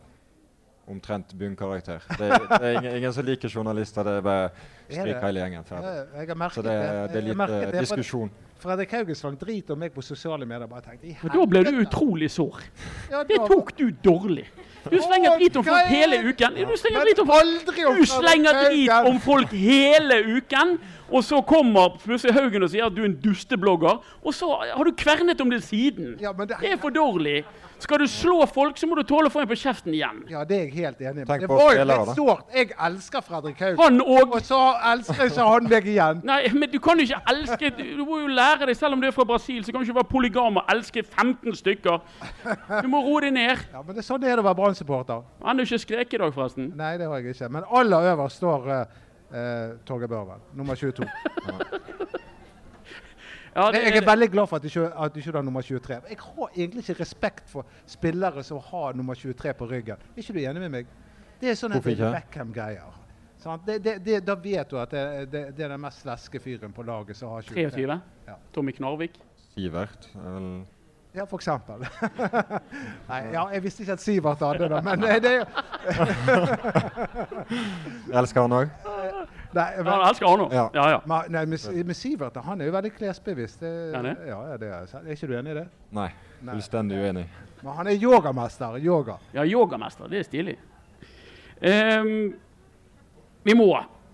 omtrent 0.86 1.34
bunnkarakter. 1.38 2.02
Det, 2.18 2.28
det, 2.50 2.58
er 2.60 2.78
ingen, 2.78 2.96
ingen, 2.96 3.12
som 3.12 3.24
liker 3.24 3.48
journalister. 3.48 4.02
Det 4.02 4.16
er 4.18 4.20
bare 4.26 4.50
stryk 4.88 5.22
hele 5.22 5.40
gjengen. 5.40 5.64
Ferdig. 5.64 6.52
Så 6.52 6.64
det, 6.66 6.74
det 7.12 7.20
er 7.22 7.26
litt 7.28 7.44
det, 7.48 7.80
diskusjon. 7.80 8.32
Fredrik 8.62 8.92
Haugesvang 8.94 9.34
driter 9.40 9.78
meg 9.78 9.90
på 9.94 10.04
sosiale 10.06 10.46
medier. 10.46 10.68
Bare 10.70 10.84
tenkte, 10.84 11.16
Men 11.22 11.32
da 11.34 11.46
ble 11.50 11.62
du 11.66 11.80
utrolig 11.82 12.30
sår. 12.30 12.60
Ja, 13.10 13.24
det 13.26 13.40
tok 13.50 13.74
du 13.78 13.88
dårlig. 14.04 14.46
Du 14.90 14.98
slenger 14.98 15.38
drit 15.38 15.56
om 15.56 15.64
folk 15.66 15.90
hele 15.90 16.18
uken. 16.28 16.58
Du 16.58 16.76
slenger 16.78 17.04
drit 17.06 17.22
om, 17.22 17.30
du 17.98 18.06
slenger 18.06 18.58
drit 18.64 19.10
om 19.10 19.20
folk 19.22 19.54
hele 19.54 20.22
uken. 20.38 20.76
Og 21.12 21.24
så 21.24 21.42
kommer 21.44 21.98
plutselig 22.00 22.32
Haugen 22.34 22.64
og 22.64 22.70
sier 22.72 22.86
at 22.86 22.94
du 22.96 23.02
er 23.02 23.10
en 23.10 23.18
dusteblogger. 23.20 24.00
Og 24.24 24.34
så 24.34 24.48
har 24.62 24.84
du 24.88 24.94
kvernet 24.96 25.40
om 25.44 25.50
det 25.52 25.60
siden. 25.66 26.14
Det, 26.18 26.32
det, 26.48 26.56
er 26.70 26.80
for 26.80 26.94
dårlig. 26.94 27.42
Skal 27.82 27.98
du 27.98 28.06
slå 28.06 28.46
folk, 28.46 28.78
så 28.78 28.86
må 28.86 28.94
du 28.94 29.02
tåle 29.02 29.26
å 29.26 29.32
få 29.32 29.42
en 29.42 29.48
på 29.50 29.56
kjeften 29.58 29.90
igjen. 29.92 30.20
Ja, 30.30 30.44
det 30.46 30.54
er 30.56 30.68
jeg 30.68 30.84
helt 30.84 31.00
enig 31.02 31.24
med. 31.26 31.40
Det 31.42 31.48
var 31.50 31.72
jo 31.74 31.86
litt 31.90 32.12
sårt. 32.14 32.44
Jeg 32.54 32.68
elsker 32.88 33.24
Fredrik 33.26 33.62
Haugen. 33.64 33.80
Han 33.82 34.00
og... 34.04 34.36
og 34.36 34.46
så 34.46 34.60
elsker 34.92 35.32
ikke 35.32 35.46
han 35.48 35.66
meg 35.72 35.88
igjen. 35.90 36.22
Nei, 36.28 36.40
men 36.54 36.70
du 36.70 36.78
kan 36.82 37.02
jo 37.02 37.08
ikke 37.08 37.20
elske 37.32 37.72
Du 37.80 38.04
må 38.06 38.20
jo 38.22 38.30
lære 38.30 38.51
deg, 38.60 38.76
selv 38.76 38.96
om 38.96 39.00
du 39.00 39.06
er 39.08 39.14
fra 39.14 39.24
Brasil, 39.24 39.64
så 39.64 39.72
kan 39.72 39.80
du 39.80 39.86
ikke 39.88 39.98
være 40.00 40.10
polygam 40.10 40.60
og 40.60 40.72
elske 40.72 41.02
15 41.02 41.54
stykker. 41.54 41.98
Du 42.82 42.88
må 42.92 43.00
roe 43.06 43.22
deg 43.24 43.32
ned. 43.36 43.62
Ja, 43.72 43.82
men 43.82 43.96
det 43.96 44.04
er 44.04 44.08
sånn 44.08 44.20
det 44.22 44.32
er 44.32 44.42
å 44.42 44.46
være 44.46 44.58
Brann-supporter. 44.60 45.24
Han 45.42 45.58
har 45.58 45.68
ikke 45.68 45.82
skreket 45.82 46.18
i 46.18 46.22
dag, 46.24 46.34
forresten. 46.34 46.72
Nei, 46.78 46.94
det 47.00 47.08
har 47.08 47.22
jeg 47.22 47.36
ikke. 47.36 47.48
Men 47.56 47.68
aller 47.80 48.10
øverst 48.12 48.42
står 48.42 48.68
uh, 48.68 48.82
uh, 49.32 49.78
Torgeir 49.88 50.12
Børven. 50.12 50.44
Nummer 50.58 50.78
22. 50.78 51.08
Ja, 53.52 53.66
det, 53.68 53.82
jeg 53.84 53.96
er 54.00 54.04
veldig 54.06 54.30
glad 54.32 54.46
for 54.48 54.56
at 54.56 54.64
du 54.64 54.68
ikke, 54.70 54.86
at 54.96 55.12
du 55.12 55.18
ikke 55.20 55.32
har 55.34 55.42
nummer 55.44 55.60
23. 55.60 55.96
Jeg 56.08 56.16
har 56.18 56.54
egentlig 56.56 56.84
ikke 56.88 57.00
respekt 57.02 57.50
for 57.52 57.66
spillere 57.86 58.40
som 58.42 58.62
har 58.64 58.96
nummer 58.96 59.14
23 59.14 59.52
på 59.58 59.68
ryggen. 59.68 60.00
Er 60.16 60.22
ikke 60.24 60.32
du 60.32 60.38
enig 60.40 60.62
med 60.62 60.72
meg? 60.72 60.94
Det 61.40 61.50
er 61.50 61.58
sånn 61.58 61.74
Beckham-greier. 61.76 63.01
Da 63.42 64.36
vet 64.36 64.70
du 64.70 64.78
at 64.78 64.90
det, 64.90 65.04
det, 65.32 65.42
det, 65.56 65.64
er 65.64 65.74
den 65.74 65.80
mest 65.82 66.06
leske 66.06 66.40
fyren 66.42 66.72
på 66.72 66.84
laget 66.86 67.16
som 67.18 67.34
har 67.34 67.42
23. 67.42 67.70
23? 67.70 67.98
Ja. 68.26 68.38
Tommy 68.54 68.72
Knarvik? 68.72 69.18
Sivert? 69.54 70.08
Ja, 71.12 71.26
for 71.28 71.36
eksempel. 71.36 71.82
Nei, 73.10 73.18
ja, 73.34 73.42
jeg 73.52 73.62
visste 73.66 73.82
ikke 73.84 73.96
at 73.98 74.00
Sivert 74.00 74.40
hadde 74.40 74.68
det, 74.72 74.78
men 74.86 75.02
det 75.02 75.32
Elsker 78.22 78.46
han 78.46 78.54
òg? 78.56 78.70
Nei, 79.58 79.66
men, 79.76 79.90
han 79.90 80.04
elsker 80.06 80.30
han 80.30 80.44
òg. 80.46 80.54
Ja. 80.56 80.64
Ja, 80.72 80.86
ja. 80.94 81.00
Men, 81.04 81.28
nei, 81.34 81.42
med, 81.52 81.84
med, 81.84 81.96
Sivert 81.98 82.38
han 82.40 82.60
er 82.64 82.70
jo 82.70 82.76
veldig 82.78 82.92
klesbevisst. 82.96 83.60
Det, 83.60 83.72
ja, 83.92 84.14
ja, 84.30 84.56
det 84.60 84.70
er, 84.72 84.94
er 85.02 85.12
ikke 85.12 85.28
du 85.28 85.34
enig 85.36 85.52
i 85.52 85.58
det? 85.60 85.66
Nei, 85.98 86.08
fullstendig 86.46 87.02
uenig. 87.02 87.26
Men 87.60 87.76
han 87.76 87.92
er 87.92 87.98
yogamester. 88.00 88.80
Yoga. 88.80 89.18
Ja, 89.36 89.44
yogamester. 89.44 90.08
Det 90.08 90.22
er 90.22 90.26
stilig. 90.30 90.56
Um, 91.60 92.32
vi 93.42 93.54
må 93.58 93.70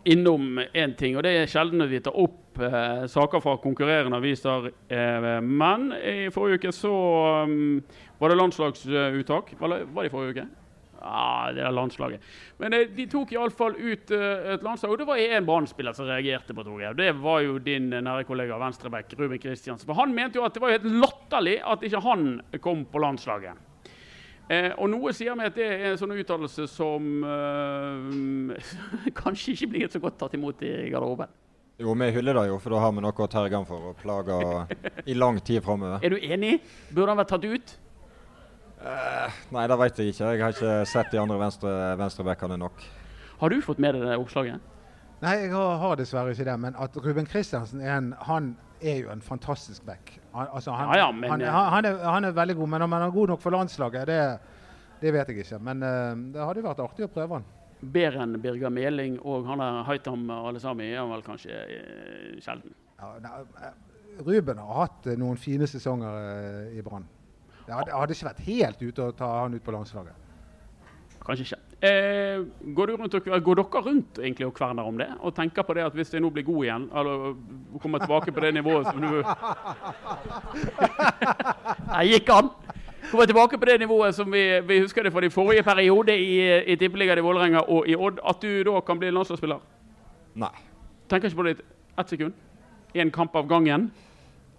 innom 0.09 0.61
én 0.73 0.95
ting, 0.97 1.17
og 1.17 1.25
det 1.27 1.35
er 1.37 1.51
sjelden 1.51 1.85
vi 1.91 2.01
tar 2.05 2.17
opp 2.17 2.61
eh, 2.63 3.05
saker 3.11 3.43
fra 3.45 3.59
konkurrerende 3.61 4.21
aviser. 4.21 4.71
Eh, 4.89 5.29
men 5.45 5.91
i 5.99 6.31
forrige 6.35 6.63
uke 6.63 6.73
så 6.73 6.95
um, 7.45 7.83
var 8.21 8.33
det 8.33 8.39
landslagsuttak. 8.41 9.53
Var 9.61 9.75
det, 9.75 9.83
var 9.93 10.07
det 10.07 10.11
i 10.11 10.15
forrige 10.15 10.37
uke? 10.37 10.47
Ja, 10.99 11.53
det 11.55 11.63
er 11.63 11.75
landslaget. 11.75 12.25
Men 12.59 12.75
eh, 12.75 12.89
de 12.95 13.07
tok 13.11 13.37
iallfall 13.37 13.77
ut 13.77 14.11
eh, 14.15 14.55
et 14.55 14.65
landslag, 14.67 14.95
og 14.95 15.03
det 15.03 15.09
var 15.11 15.23
én 15.23 15.47
brann 15.47 15.69
som 15.69 16.09
reagerte 16.09 16.57
på 16.57 16.65
Torgeir. 16.67 16.97
Det 16.99 17.13
var 17.21 17.45
jo 17.45 17.61
din 17.63 17.93
nære 17.93 18.27
kollega 18.27 18.59
Venstrebekk, 18.59 19.15
Ruben 19.19 19.43
Kristiansen. 19.43 19.87
For 19.87 19.99
han 20.01 20.15
mente 20.17 20.41
jo 20.41 20.47
at 20.47 20.57
det 20.57 20.65
var 20.65 20.75
helt 20.75 20.89
latterlig 20.89 21.59
at 21.63 21.85
ikke 21.87 22.03
han 22.07 22.31
kom 22.65 22.87
på 22.89 23.03
landslaget. 23.05 23.68
Eh, 24.49 24.71
og 24.81 24.89
noe 24.89 25.13
sier 25.13 25.37
meg 25.37 25.51
at 25.51 25.59
det 25.59 25.67
er 25.69 25.91
en 25.91 25.99
sånn 26.01 26.15
uttalelse 26.17 26.65
som 26.73 27.25
eh, 27.29 28.71
kanskje 29.21 29.53
ikke 29.53 29.69
blir 29.75 29.91
så 29.93 30.01
godt 30.01 30.17
tatt 30.23 30.39
imot 30.39 30.65
i 30.65 30.73
garderoben. 30.89 31.35
Jo, 31.79 31.93
vi 31.95 32.09
hyller 32.11 32.35
det 32.35 32.47
jo, 32.49 32.57
for 32.59 32.75
da 32.75 32.81
har 32.83 32.95
vi 32.97 33.03
noe 33.05 33.13
å 33.13 33.29
terge 33.31 33.55
han 33.55 33.69
for 33.69 33.93
og 33.93 34.01
plage 34.01 34.39
i 35.07 35.15
lang 35.15 35.37
tid 35.45 35.61
framover. 35.63 36.01
Er 36.05 36.17
du 36.17 36.19
enig? 36.19 36.57
Burde 36.91 37.13
han 37.13 37.21
vært 37.21 37.31
tatt 37.37 37.45
ut? 37.45 37.75
Eh, 38.79 39.37
nei, 39.55 39.67
det 39.71 39.79
vet 39.79 40.01
jeg 40.01 40.15
ikke. 40.15 40.33
Jeg 40.33 40.43
har 40.43 40.57
ikke 40.57 40.75
sett 40.89 41.13
de 41.13 41.21
andre 41.21 41.39
venstre, 41.39 41.75
venstrebackene 42.01 42.59
nok. 42.59 42.83
Har 43.39 43.53
du 43.53 43.61
fått 43.63 43.79
med 43.83 43.95
deg 43.95 44.09
det 44.09 44.19
oppslaget? 44.19 44.65
Nei, 45.23 45.35
jeg 45.45 45.53
har, 45.53 45.77
har, 45.83 45.97
dessverre 45.99 46.33
ikke 46.35 46.47
det. 46.49 46.57
Men 46.65 46.79
at 46.79 46.97
Ruben 47.05 47.27
Kristiansen 47.29 47.83
er 47.83 47.97
en, 47.97 48.13
han 48.27 48.53
er 48.81 49.05
jo 49.05 49.13
en 49.13 49.23
fantastisk 49.23 49.85
back. 49.87 50.17
Han, 50.39 50.49
altså, 50.55 50.71
han, 50.71 50.93
ja, 50.93 50.99
ja, 51.01 51.11
men, 51.11 51.31
han, 51.31 51.43
han, 51.43 51.87
er, 51.89 52.03
han, 52.05 52.27
er, 52.29 52.35
veldig 52.37 52.55
god, 52.61 52.69
men 52.75 52.85
om 52.87 52.93
han 52.95 53.05
er 53.09 53.15
god 53.15 53.33
nok 53.33 53.41
for 53.43 53.55
landslaget, 53.57 54.07
det, 54.07 54.19
det 55.01 55.13
vet 55.15 55.33
jeg 55.33 55.43
ikke. 55.43 55.59
Men 55.67 55.83
uh, 55.83 56.13
det 56.35 56.45
hadde 56.45 56.63
vært 56.69 56.83
artig 56.85 57.09
å 57.09 57.11
prøve 57.11 57.41
han. 57.41 57.49
Bedre 57.79 58.23
enn 58.23 58.39
Birger 58.43 58.73
Meling 58.75 59.21
og 59.23 59.47
han 59.51 59.63
er 59.63 59.83
Haitam 59.87 60.25
alle 60.35 60.63
sammen 60.63 60.87
er 60.87 61.01
han 61.01 61.11
vel 61.11 61.27
kanskje 61.27 61.59
uh, 61.59 62.39
sjelden. 62.43 62.75
Ja, 62.99 63.13
ne, 63.23 63.35
eh, 63.67 63.75
Ruben 64.27 64.63
har 64.63 64.81
hatt 64.85 65.11
noen 65.19 65.39
fine 65.39 65.67
sesonger 65.71 66.71
i 66.75 66.83
Brann. 66.83 67.07
Det 67.67 67.75
hadde, 67.75 67.93
hadde, 67.95 68.15
ikke 68.15 68.31
vært 68.31 68.47
helt 68.47 68.83
ute 68.83 69.05
å 69.05 69.15
ta 69.15 69.29
han 69.43 69.55
ut 69.55 69.63
på 69.63 69.75
landslaget. 69.75 70.27
Kanskje 71.23 71.45
ikke. 71.45 71.58
Eh, 71.79 72.43
går, 72.75 72.87
rundt, 72.99 73.13
går, 73.45 73.55
dere 73.55 73.83
rundt 73.87 74.19
egentlig 74.19 74.47
og 74.47 74.55
kverner 74.55 74.83
om 74.83 74.97
det? 74.99 75.07
Og 75.21 75.35
tenker 75.35 75.63
på 75.63 75.75
det 75.79 75.85
at 75.87 75.95
hvis 75.95 76.11
jeg 76.11 76.23
nå 76.25 76.31
blir 76.35 76.43
god 76.43 76.65
igjen, 76.65 76.89
eller 76.91 77.37
kommer 77.79 78.03
tilbake 78.03 78.33
på 78.35 78.41
det 78.43 78.55
nivået 78.55 78.87
som 78.89 78.99
du 78.99 79.23
Jeg 82.01 82.09
gikk 82.11 82.33
an! 82.35 82.51
Kommer 83.11 83.27
tilbake 83.31 83.59
på 83.59 83.65
det 83.71 83.79
nivået 83.81 84.15
som 84.15 84.33
vi, 84.33 84.61
vi 84.67 84.81
husker 84.81 85.03
det 85.07 85.13
fra 85.13 85.21
de 85.23 85.31
forrige 85.31 85.63
periode 85.63 86.19
i, 86.19 86.59
i 86.67 86.77
Tippeligaen 86.77 87.19
i 87.19 87.23
Vålerenga 87.25 87.63
og 87.71 87.87
i 87.89 87.95
Odd. 87.95 88.19
At 88.27 88.43
du 88.43 88.63
da 88.67 88.81
kan 88.81 88.99
bli 88.99 89.15
landslagsspiller? 89.15 89.63
Nei. 90.35 90.53
Tenker 91.09 91.31
ikke 91.31 91.37
på 91.39 91.47
det 91.47 91.57
ett 91.99 92.11
sekund? 92.11 92.35
Én 92.95 93.11
kamp 93.15 93.37
av 93.37 93.47
gangen? 93.49 93.93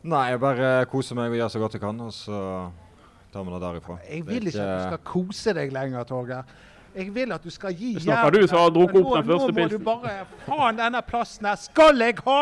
Nei, 0.07 0.29
jeg 0.31 0.39
bare 0.39 0.85
koser 0.87 1.19
meg 1.19 1.33
og 1.33 1.41
gjør 1.41 1.51
så 1.51 1.59
godt 1.59 1.75
jeg 1.75 1.83
kan. 1.83 1.99
og 1.99 2.13
så 2.15 2.71
tar 3.33 3.43
vi 3.43 3.53
det 3.53 3.61
derifra. 3.61 3.99
Jeg 4.07 4.25
vil 4.27 4.47
ikke 4.47 4.63
at 4.63 4.71
du 4.71 4.87
skal 4.87 5.03
kose 5.03 5.53
deg 5.53 5.73
lenger, 5.75 6.03
Torgeir. 6.07 6.43
Jeg 6.99 7.13
vil 7.15 7.31
at 7.31 7.43
du 7.43 7.51
skal 7.53 7.75
gi 7.75 7.93
jævla 7.93 8.05
Snakker 8.05 8.35
du 8.35 8.47
som 8.47 8.57
har 8.59 8.73
drukket 8.75 8.97
opp 8.99 9.13
den 9.15 9.27
første 9.29 9.53
pilsen? 9.55 9.83
Nå 9.85 9.93
må 9.93 9.99
du 10.01 10.07
bare 10.07 10.47
Faen, 10.47 10.79
denne 10.79 11.01
plassen 11.07 11.47
her 11.47 11.61
skal 11.61 12.03
jeg 12.03 12.17
ha! 12.25 12.41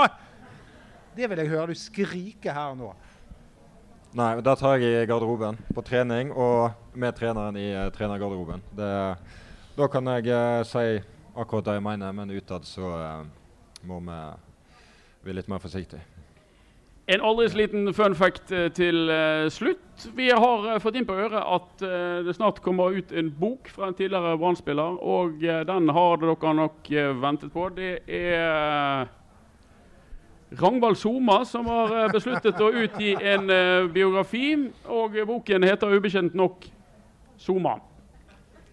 Det 1.18 1.30
vil 1.30 1.42
jeg 1.44 1.52
høre 1.52 1.68
du 1.74 1.78
skrike 1.78 2.54
her 2.54 2.74
nå. 2.78 2.92
Nei, 4.18 4.32
da 4.42 4.56
tar 4.58 4.80
jeg 4.82 5.04
i 5.04 5.06
garderoben. 5.10 5.60
På 5.76 5.84
trening 5.86 6.32
og 6.34 6.74
med 6.98 7.14
treneren 7.18 7.58
i 7.60 7.68
uh, 7.76 7.88
trenergarderoben. 7.94 8.64
Det, 8.78 8.92
da 9.78 9.90
kan 9.94 10.10
jeg 10.16 10.30
uh, 10.34 10.66
si 10.66 10.86
akkurat 11.38 11.70
det 11.70 11.78
jeg 11.78 11.86
mener, 11.86 12.14
men 12.18 12.34
utad 12.34 12.66
så 12.66 12.94
uh, 12.98 13.26
må 13.86 14.00
vi 14.06 14.22
bli 15.26 15.38
litt 15.38 15.52
mer 15.52 15.62
forsiktige. 15.62 16.17
En 17.08 17.22
aldri 17.24 17.48
liten 17.56 17.94
fun 17.96 18.16
fact 18.20 18.52
eh, 18.52 18.66
til 18.76 19.08
uh, 19.08 19.48
slutt. 19.48 20.08
Vi 20.18 20.28
har 20.28 20.66
uh, 20.68 20.80
fått 20.84 20.98
inn 21.00 21.06
på 21.08 21.16
øret 21.16 21.40
at 21.40 21.86
det 22.28 22.36
snart 22.36 22.60
kommer 22.66 22.98
ut 22.98 23.14
en 23.16 23.30
bok 23.32 23.70
fra 23.72 23.88
en 23.88 23.96
tidligere 23.96 24.36
brann 24.38 24.58
Og 25.00 25.40
den 25.40 25.90
har 25.90 26.18
dere 26.18 26.54
nok 26.54 26.90
ventet 27.22 27.52
på. 27.54 27.70
Det 27.70 28.00
er 28.08 29.08
Rangvald 30.62 30.96
Soma 30.96 31.46
som 31.46 31.66
har 31.66 32.12
besluttet 32.12 32.60
å 32.62 32.72
utgi 32.72 33.16
en 33.16 33.48
biografi. 33.94 34.72
Og 34.86 35.16
boken 35.28 35.64
heter 35.64 35.96
ubekjent 35.96 36.36
nok 36.36 36.68
Soma. 37.38 37.80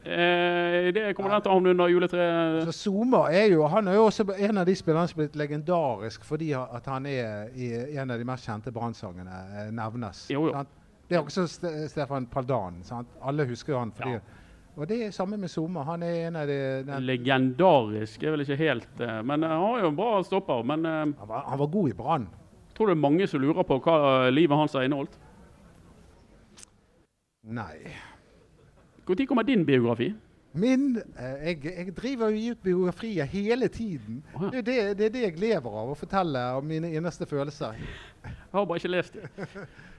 Eh, 0.04 0.92
det 0.92 1.14
kommer 1.16 1.32
den 1.32 1.40
til 1.40 1.48
å 1.48 1.54
havne 1.56 1.72
under 1.72 1.88
juletreet. 1.88 2.68
Zuma 2.76 3.22
er 3.32 3.46
jo, 3.54 3.62
han 3.72 3.88
er 3.88 3.96
jo 3.96 4.04
også 4.10 4.26
en 4.36 4.60
av 4.60 4.68
de 4.68 4.74
spillerne 4.76 5.08
som 5.08 5.16
er 5.16 5.24
blitt 5.24 5.38
legendarisk 5.40 6.26
fordi 6.28 6.50
at 6.58 6.90
han 6.92 7.08
er 7.08 7.54
i 7.56 7.70
en 7.96 8.12
av 8.12 8.20
de 8.20 8.26
mest 8.28 8.44
kjente 8.44 8.72
brannsangene 8.74 9.38
eh, 9.62 9.70
nevnes. 9.72 10.26
Jo, 10.34 10.50
jo. 10.50 10.64
Det 11.08 11.16
er 11.16 11.24
også 11.24 11.46
Stefan 11.88 12.28
Paldan. 12.28 12.82
Sant? 12.84 13.16
Alle 13.24 13.48
husker 13.48 13.72
jo 13.72 13.80
han. 13.80 13.96
fordi... 13.96 14.18
Ja. 14.18 14.40
Og 14.74 14.88
det 14.90 14.96
er 15.06 15.12
samme 15.14 15.36
med 15.38 15.48
Zuma. 15.48 15.84
Han 15.86 16.02
er 16.02 16.14
en 16.26 16.36
av 16.36 16.48
de 16.50 16.60
den... 16.84 17.04
Legendarisk 17.06 18.24
er 18.24 18.34
vel 18.34 18.42
ikke 18.42 18.56
helt 18.58 19.02
uh, 19.04 19.20
Men 19.22 19.44
han 19.46 19.60
har 19.60 19.84
jo 19.84 19.90
en 19.92 19.98
bra 20.00 20.16
stopper. 20.26 20.64
Men 20.66 20.84
han, 20.84 21.12
var, 21.20 21.44
han, 21.46 21.60
var, 21.60 21.68
god 21.70 21.92
i 21.92 21.94
Brann. 21.94 22.24
Tror 22.74 22.90
du 22.90 22.92
det 22.92 22.96
er 22.96 23.04
mange 23.04 23.28
som 23.30 23.40
lurer 23.40 23.62
på 23.68 23.78
hva 23.84 24.32
livet 24.34 24.58
hans 24.58 24.74
har 24.74 24.88
inneholdt? 24.88 25.14
Nei. 27.44 27.94
Når 29.08 29.26
kommer 29.26 29.42
din 29.42 29.66
biografi? 29.66 30.14
Min? 30.52 30.96
Eh, 31.18 31.48
jeg, 31.48 31.64
jeg 31.64 31.96
driver 31.96 32.28
jo 32.28 32.50
ut 32.50 32.58
biografier 32.62 33.24
hele 33.24 33.68
tiden. 33.68 34.24
Oh, 34.34 34.48
ja. 34.52 34.60
det, 34.60 34.98
det, 34.98 35.06
er 35.06 35.10
det 35.10 35.22
jeg 35.22 35.38
lever 35.38 35.78
av, 35.80 35.90
å 35.90 35.96
fortelle 35.98 36.44
om 36.54 36.68
mine 36.68 36.92
innerste 36.94 37.26
følelser. 37.26 37.74
Jeg 38.24 38.36
har 38.52 38.64
bare 38.64 38.78
ikke 38.78 38.92
lest 38.94 39.16
det. 39.18 39.48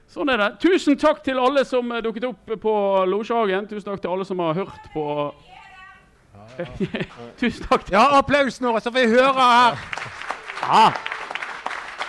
Sånn 0.08 0.30
er 0.32 0.40
det. 0.40 0.48
Tusen 0.62 0.96
takk 0.98 1.20
til 1.26 1.38
alle 1.42 1.64
som 1.68 1.90
eh, 1.92 2.00
dukket 2.04 2.28
opp 2.30 2.54
på 2.62 2.74
Losjehagen. 3.10 3.68
Tusen 3.68 3.90
takk 3.90 4.00
til 4.00 4.14
alle 4.14 4.24
som 4.24 4.40
har 4.40 4.56
hørt 4.56 4.88
på 4.94 5.06
Tusen 7.40 7.66
takk. 7.66 7.84
Til. 7.84 7.96
Ja, 7.98 8.06
applaus 8.16 8.60
nå, 8.62 8.72
så 8.80 8.92
vi 8.94 9.04
hører 9.10 9.36
her. 9.36 9.82
Ja. 10.62 10.84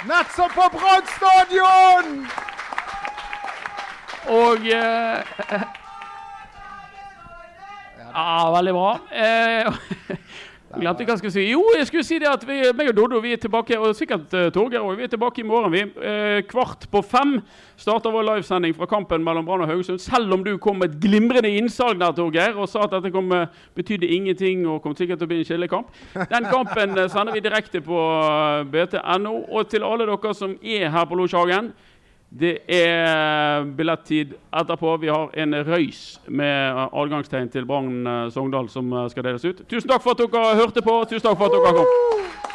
Nett 0.08 0.32
som 0.36 0.52
på 0.54 0.70
Brann 0.72 1.08
stadion! 1.18 2.22
Og 4.30 4.70
eh, 4.72 5.68
Ja, 8.17 8.51
veldig 8.51 8.73
bra. 8.73 8.91
Eh, 9.13 9.67
Glemte 10.77 11.06
hva 11.06 11.13
jeg 11.13 11.21
skulle 11.21 11.32
si. 11.32 11.43
Jo, 11.47 11.62
jeg 11.77 11.88
skulle 11.88 12.03
si 12.03 12.17
det 12.19 12.27
at 12.27 12.41
vi, 12.43 12.58
meg 12.75 12.89
og 12.91 12.95
Doddo 12.97 13.19
vi 13.23 13.32
er 13.36 13.39
tilbake, 13.39 13.77
og 13.80 13.93
sikkert 13.95 14.34
uh, 14.36 14.47
Torgeir 14.53 14.84
òg. 14.84 14.97
Vi 14.99 15.06
er 15.06 15.12
tilbake 15.13 15.39
i 15.39 15.45
morgen. 15.47 15.71
vi. 15.71 15.84
Uh, 15.95 16.41
kvart 16.49 16.88
på 16.91 17.01
fem 17.06 17.38
starter 17.80 18.12
vår 18.12 18.25
livesending 18.27 18.75
fra 18.75 18.89
kampen 18.89 19.23
mellom 19.23 19.45
Brann 19.47 19.63
og 19.63 19.71
Haugesund. 19.71 20.01
Selv 20.03 20.34
om 20.34 20.43
du 20.43 20.58
kom 20.62 20.82
med 20.82 20.91
et 20.91 20.99
glimrende 21.06 21.53
innsalg 21.56 22.01
der, 22.01 22.12
Torgeir, 22.17 22.58
og 22.58 22.67
sa 22.69 22.84
at 22.84 22.97
dette 22.97 23.13
kom, 23.15 23.32
uh, 23.32 23.45
betydde 23.77 24.10
ingenting 24.17 24.65
og 24.67 24.82
kom 24.84 24.97
sikkert 24.97 25.21
til 25.21 25.30
å 25.30 25.32
bli 25.32 25.41
en 25.43 25.47
skillekamp. 25.47 25.93
Den 26.34 26.49
kampen 26.51 26.97
sender 27.06 27.38
vi 27.38 27.45
direkte 27.45 27.82
på 27.86 28.01
bt.no. 28.73 29.38
Og 29.47 29.69
til 29.71 29.88
alle 29.88 30.10
dere 30.10 30.34
som 30.36 30.58
er 30.62 30.89
her 30.91 31.08
på 31.08 31.21
Losjhagen 31.21 31.71
det 32.30 32.58
er 32.68 33.63
billettid 33.78 34.34
etterpå. 34.52 34.98
Vi 35.00 35.08
har 35.08 35.32
en 35.34 35.56
røys 35.68 36.20
med 36.28 36.82
adgangstegn 36.92 37.50
til 37.54 37.66
Brann 37.66 38.04
Sogndal 38.32 38.68
som 38.70 38.92
skal 39.10 39.30
deles 39.30 39.48
ut. 39.48 39.63
Tusen 39.70 39.90
takk 39.90 40.04
for 40.04 40.12
at 40.12 40.26
dere 40.26 40.58
hørte 40.60 40.84
på. 40.84 41.00
Tusen 41.08 41.30
takk 41.30 41.40
for 41.40 41.48
at 41.48 41.56
dere 41.56 41.74
kom. 41.80 42.47